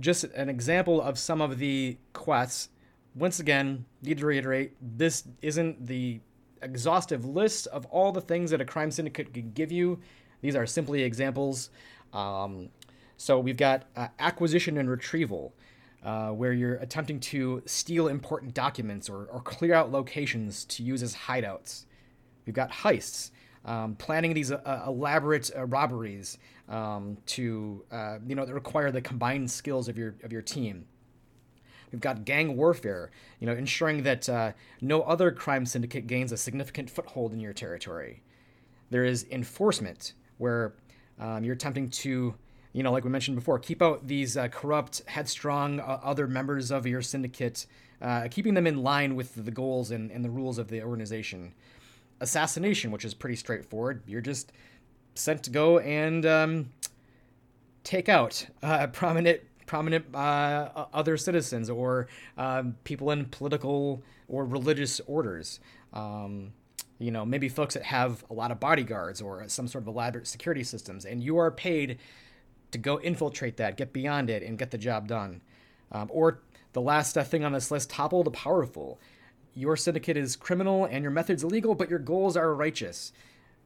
[0.00, 2.70] just an example of some of the quests
[3.16, 6.20] once again, need to reiterate, this isn't the
[6.62, 9.98] exhaustive list of all the things that a crime syndicate could give you.
[10.42, 11.70] These are simply examples.
[12.12, 12.68] Um,
[13.16, 15.54] so we've got uh, acquisition and retrieval,
[16.04, 21.02] uh, where you're attempting to steal important documents or, or clear out locations to use
[21.02, 21.86] as hideouts.
[22.44, 23.30] We've got heists,
[23.64, 26.38] um, planning these uh, elaborate uh, robberies
[26.68, 30.86] um, to uh, you know that require the combined skills of your of your team.
[31.92, 33.10] We've got gang warfare,
[33.40, 37.52] you know, ensuring that uh, no other crime syndicate gains a significant foothold in your
[37.52, 38.22] territory.
[38.90, 40.74] There is enforcement, where
[41.18, 42.34] um, you're attempting to,
[42.72, 46.70] you know, like we mentioned before, keep out these uh, corrupt, headstrong uh, other members
[46.70, 47.66] of your syndicate
[48.00, 51.54] uh, keeping them in line with the goals and, and the rules of the organization.
[52.20, 54.02] Assassination, which is pretty straightforward.
[54.06, 54.52] You're just
[55.14, 56.72] sent to go and um,
[57.84, 62.08] take out uh, prominent prominent uh, other citizens or
[62.38, 65.60] um, people in political or religious orders.
[65.92, 66.52] Um,
[66.98, 70.26] you know, maybe folks that have a lot of bodyguards or some sort of elaborate
[70.26, 71.98] security systems, and you are paid
[72.70, 75.42] to go infiltrate that, get beyond it, and get the job done.
[75.92, 76.40] Um, or
[76.72, 78.98] the last uh, thing on this list topple the powerful.
[79.54, 83.12] Your syndicate is criminal and your methods illegal, but your goals are righteous.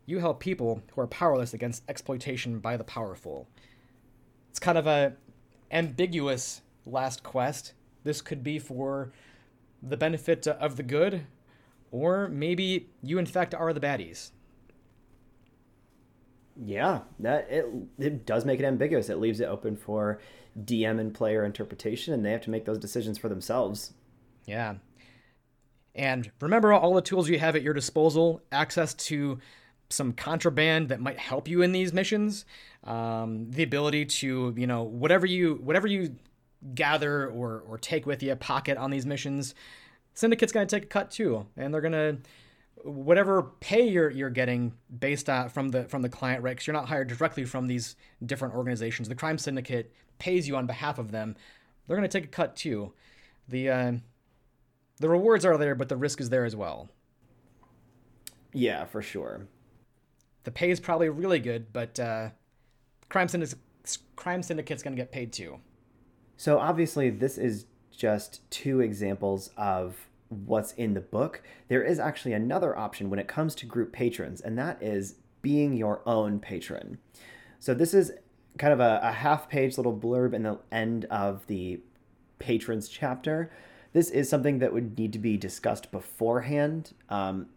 [0.07, 3.49] You help people who are powerless against exploitation by the powerful.
[4.51, 5.15] It's kind of a
[5.71, 7.75] ambiguous last quest.
[8.05, 9.13] This could be for
[9.83, 11.27] the benefit of the good,
[11.91, 14.31] or maybe you in fact are the baddies.
[16.63, 17.67] Yeah, that it
[17.99, 19.09] it does make it ambiguous.
[19.09, 20.21] It leaves it open for
[20.65, 23.95] DM and player interpretation, and they have to make those decisions for themselves.
[24.47, 24.75] Yeah.
[25.95, 29.39] And remember all the tools you have at your disposal, access to
[29.91, 32.45] some contraband that might help you in these missions,
[32.85, 36.17] um, the ability to, you know, whatever you whatever you
[36.75, 39.55] gather or or take with you, pocket on these missions,
[40.15, 42.19] Syndicate's to take a cut too, and they're to
[42.85, 46.53] whatever pay you're you're getting based on from the from the client, right?
[46.53, 49.09] Because you're not hired directly from these different organizations.
[49.09, 51.37] The crime syndicate pays you on behalf of them.
[51.87, 52.93] They're going to take a cut too.
[53.49, 53.93] The uh,
[54.99, 56.89] the rewards are there, but the risk is there as well.
[58.53, 59.47] Yeah, for sure.
[60.45, 62.31] The pay is probably really good, but uh,
[63.09, 63.59] crime syndicate
[64.17, 65.59] crime syndicate's going to get paid too.
[66.37, 67.67] So obviously, this is
[67.97, 71.43] just two examples of what's in the book.
[71.69, 75.75] There is actually another option when it comes to group patrons, and that is being
[75.75, 76.99] your own patron.
[77.59, 78.13] So this is
[78.59, 81.81] kind of a, a half page little blurb in the end of the
[82.39, 83.51] patrons chapter.
[83.93, 86.95] This is something that would need to be discussed beforehand.
[87.09, 87.49] Um,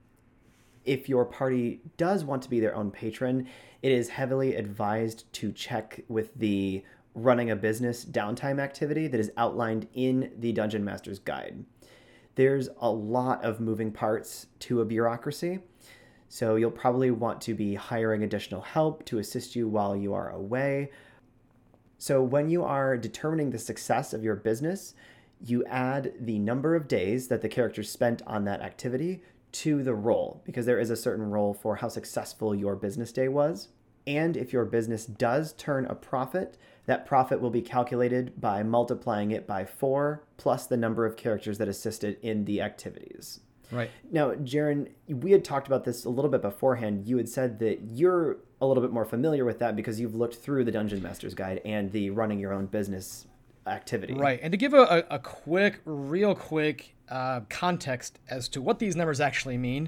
[0.86, 3.47] if your party does want to be their own patron,
[3.81, 6.84] it is heavily advised to check with the
[7.15, 11.63] running a business downtime activity that is outlined in the Dungeon Master's Guide.
[12.36, 15.59] There's a lot of moving parts to a bureaucracy,
[16.27, 20.31] so you'll probably want to be hiring additional help to assist you while you are
[20.31, 20.89] away.
[21.99, 24.95] So, when you are determining the success of your business,
[25.45, 29.21] you add the number of days that the character spent on that activity
[29.54, 33.28] to the roll because there is a certain roll for how successful your business day
[33.28, 33.70] was.
[34.06, 39.32] And if your business does turn a profit, that profit will be calculated by multiplying
[39.32, 43.39] it by four plus the number of characters that assisted in the activities.
[43.72, 43.89] Right.
[44.12, 47.08] Now, Jaron, we had talked about this a little bit beforehand.
[47.08, 50.36] You had said that you're a little bit more familiar with that because you've looked
[50.36, 53.26] through the Dungeon Master's Guide and the running your own business
[53.66, 54.14] activity.
[54.14, 54.39] Right.
[54.43, 59.22] And to give a, a quick, real quick uh, context as to what these numbers
[59.22, 59.88] actually mean,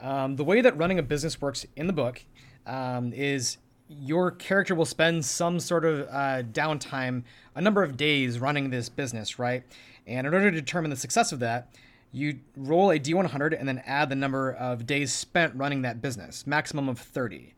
[0.00, 2.24] um, the way that running a business works in the book
[2.66, 7.22] um, is your character will spend some sort of uh, downtime,
[7.54, 9.62] a number of days running this business, right?
[10.06, 11.74] And in order to determine the success of that,
[12.10, 16.44] you roll a d100 and then add the number of days spent running that business,
[16.44, 17.54] maximum of 30.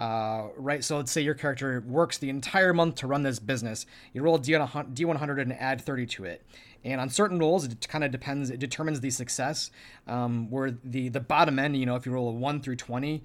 [0.00, 3.84] Uh, right, so let's say your character works the entire month to run this business.
[4.14, 6.42] You roll a d100 and add 30 to it.
[6.82, 8.48] And on certain rolls, it kind of depends.
[8.48, 9.70] It determines the success.
[10.06, 13.22] Um, where the the bottom end, you know, if you roll a one through 20,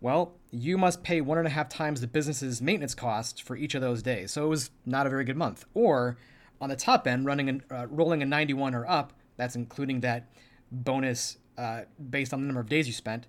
[0.00, 3.74] well, you must pay one and a half times the business's maintenance cost for each
[3.74, 4.30] of those days.
[4.30, 5.64] So it was not a very good month.
[5.74, 6.18] Or
[6.60, 10.30] on the top end, running and uh, rolling a 91 or up, that's including that
[10.70, 13.26] bonus uh, based on the number of days you spent.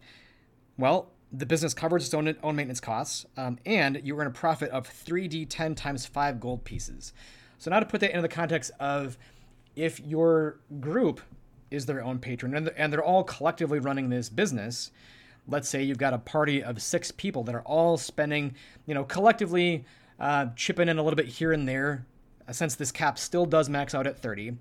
[0.77, 4.69] Well, the business covers its own, own maintenance costs, um, and you earn a profit
[4.69, 7.11] of 3d10 times 5 gold pieces.
[7.57, 9.17] So now to put that into the context of
[9.75, 11.21] if your group
[11.71, 14.91] is their own patron and, and they're all collectively running this business,
[15.47, 18.53] let's say you've got a party of six people that are all spending,
[18.85, 19.83] you know, collectively
[20.19, 22.05] uh, chipping in a little bit here and there,
[22.47, 24.55] uh, since this cap still does max out at 30.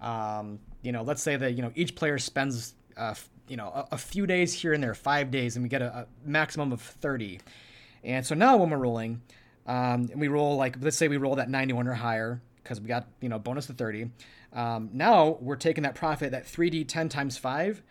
[0.00, 3.14] Um, you know, let's say that, you know, each player spends, uh,
[3.48, 5.86] you know, a, a, few days here and there, five days, and we get a,
[5.86, 7.40] a maximum of 30.
[8.04, 9.22] And so now when we're rolling,
[9.66, 12.88] um, and we roll like, let's say we roll that 91 or higher, because we
[12.88, 14.10] got, you know, bonus to 30.
[14.52, 17.82] Um, now we're taking that profit, that 3d 10 times 5,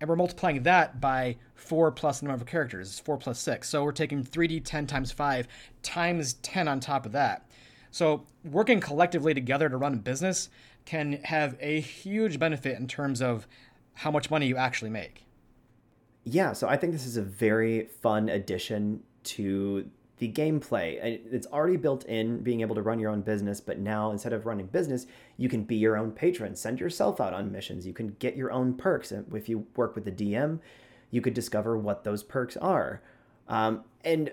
[0.00, 2.90] and we're multiplying that by 4 plus the number of characters.
[2.90, 3.68] It's 4 plus 6.
[3.68, 5.46] So we're taking 3d 10 times 5
[5.82, 7.48] times 10 on top of that.
[7.92, 10.48] So working collectively together to run a business
[10.84, 13.46] can have a huge benefit in terms of
[13.94, 15.24] how much money you actually make.
[16.24, 20.98] Yeah, so I think this is a very fun addition to the gameplay.
[21.32, 24.46] It's already built in being able to run your own business, but now instead of
[24.46, 27.86] running business, you can be your own patron, send yourself out on missions.
[27.86, 29.10] You can get your own perks.
[29.10, 30.60] If you work with the DM,
[31.10, 33.02] you could discover what those perks are.
[33.48, 34.32] Um, and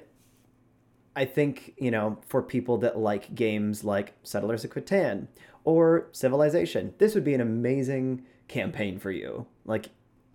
[1.16, 5.28] I think, you know, for people that like games like Settlers of Catan
[5.64, 9.48] or Civilization, this would be an amazing campaign for you.
[9.66, 9.90] Like,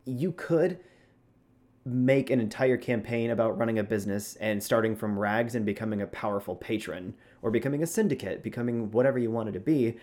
[0.07, 0.79] you could
[1.85, 6.07] make an entire campaign about running a business and starting from rags and becoming a
[6.07, 9.99] powerful patron or becoming a syndicate, becoming whatever you wanted to be.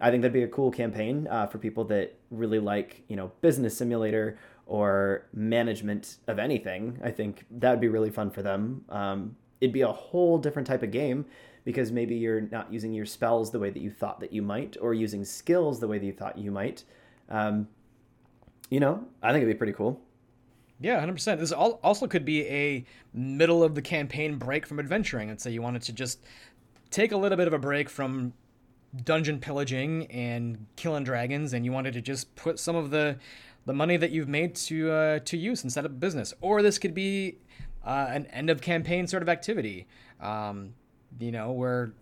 [0.00, 3.32] I think that'd be a cool campaign uh, for people that really like, you know,
[3.42, 6.98] business simulator or management of anything.
[7.04, 8.84] I think that would be really fun for them.
[8.88, 11.26] Um, it'd be a whole different type of game
[11.64, 14.76] because maybe you're not using your spells the way that you thought that you might,
[14.80, 16.84] or using skills the way that you thought you might.
[17.28, 17.68] Um,
[18.70, 20.00] you know, I think it'd be pretty cool.
[20.78, 21.38] Yeah, 100%.
[21.38, 25.28] This also could be a middle of the campaign break from adventuring.
[25.28, 26.20] Let's say you wanted to just
[26.90, 28.34] take a little bit of a break from
[29.04, 33.18] dungeon pillaging and killing dragons and you wanted to just put some of the
[33.66, 36.32] the money that you've made to uh, to use and set up a business.
[36.40, 37.38] Or this could be
[37.84, 39.86] uh, an end of campaign sort of activity.
[40.20, 40.74] Um,
[41.18, 41.92] you know, where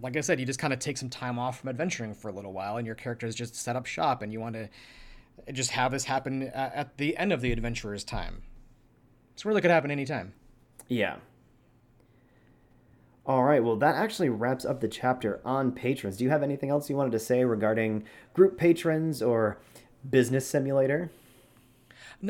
[0.00, 2.32] like I said, you just kind of take some time off from adventuring for a
[2.32, 4.68] little while and your character is just set up shop and you want to
[5.52, 8.42] just have this happen at the end of the adventurer's time.
[9.34, 10.32] This really could happen anytime.
[10.88, 11.16] Yeah.
[13.26, 16.18] All right, well, that actually wraps up the chapter on patrons.
[16.18, 19.58] Do you have anything else you wanted to say regarding group patrons or
[20.08, 21.10] business simulator?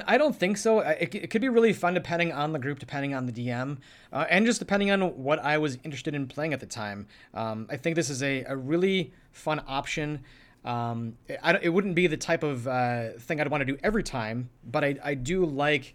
[0.07, 0.81] I don't think so.
[0.81, 3.79] It, it, could be really fun depending on the group, depending on the DM,
[4.13, 7.07] uh, and just depending on what I was interested in playing at the time.
[7.33, 10.21] Um, I think this is a, a really fun option.
[10.65, 14.03] Um, I, it wouldn't be the type of uh, thing I'd want to do every
[14.03, 15.95] time, but I, I do like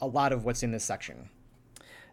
[0.00, 1.30] a lot of what's in this section.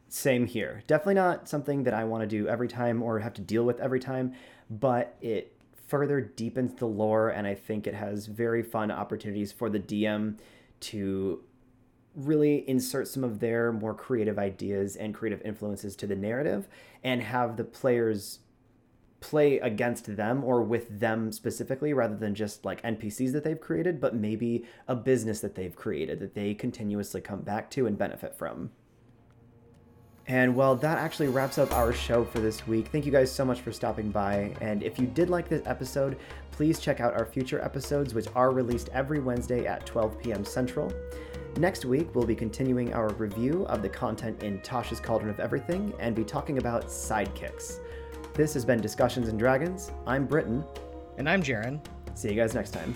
[0.08, 0.84] Same here.
[0.88, 3.80] Definitely not something that I want to do every time or have to deal with
[3.80, 4.34] every time,
[4.70, 5.54] but it
[5.88, 10.38] further deepens the lore, and I think it has very fun opportunities for the DM
[10.82, 11.44] to
[12.16, 16.68] really insert some of their more creative ideas and creative influences to the narrative
[17.04, 18.40] and have the players
[19.20, 24.00] play against them or with them specifically rather than just like NPCs that they've created,
[24.00, 28.36] but maybe a business that they've created that they continuously come back to and benefit
[28.36, 28.72] from.
[30.30, 32.90] And well, that actually wraps up our show for this week.
[32.90, 34.56] Thank you guys so much for stopping by.
[34.62, 36.20] And if you did like this episode,
[36.52, 40.46] please check out our future episodes, which are released every Wednesday at 12 p.m.
[40.46, 40.94] Central.
[41.58, 45.94] Next week, we'll be continuing our review of the content in Tasha's Cauldron of Everything
[46.00, 47.80] and be talking about sidekicks.
[48.36, 49.92] This has been Discussions and Dragons.
[50.06, 50.64] I'm Britton.
[51.18, 51.82] And I'm Jaren.
[52.14, 52.94] See you guys next time.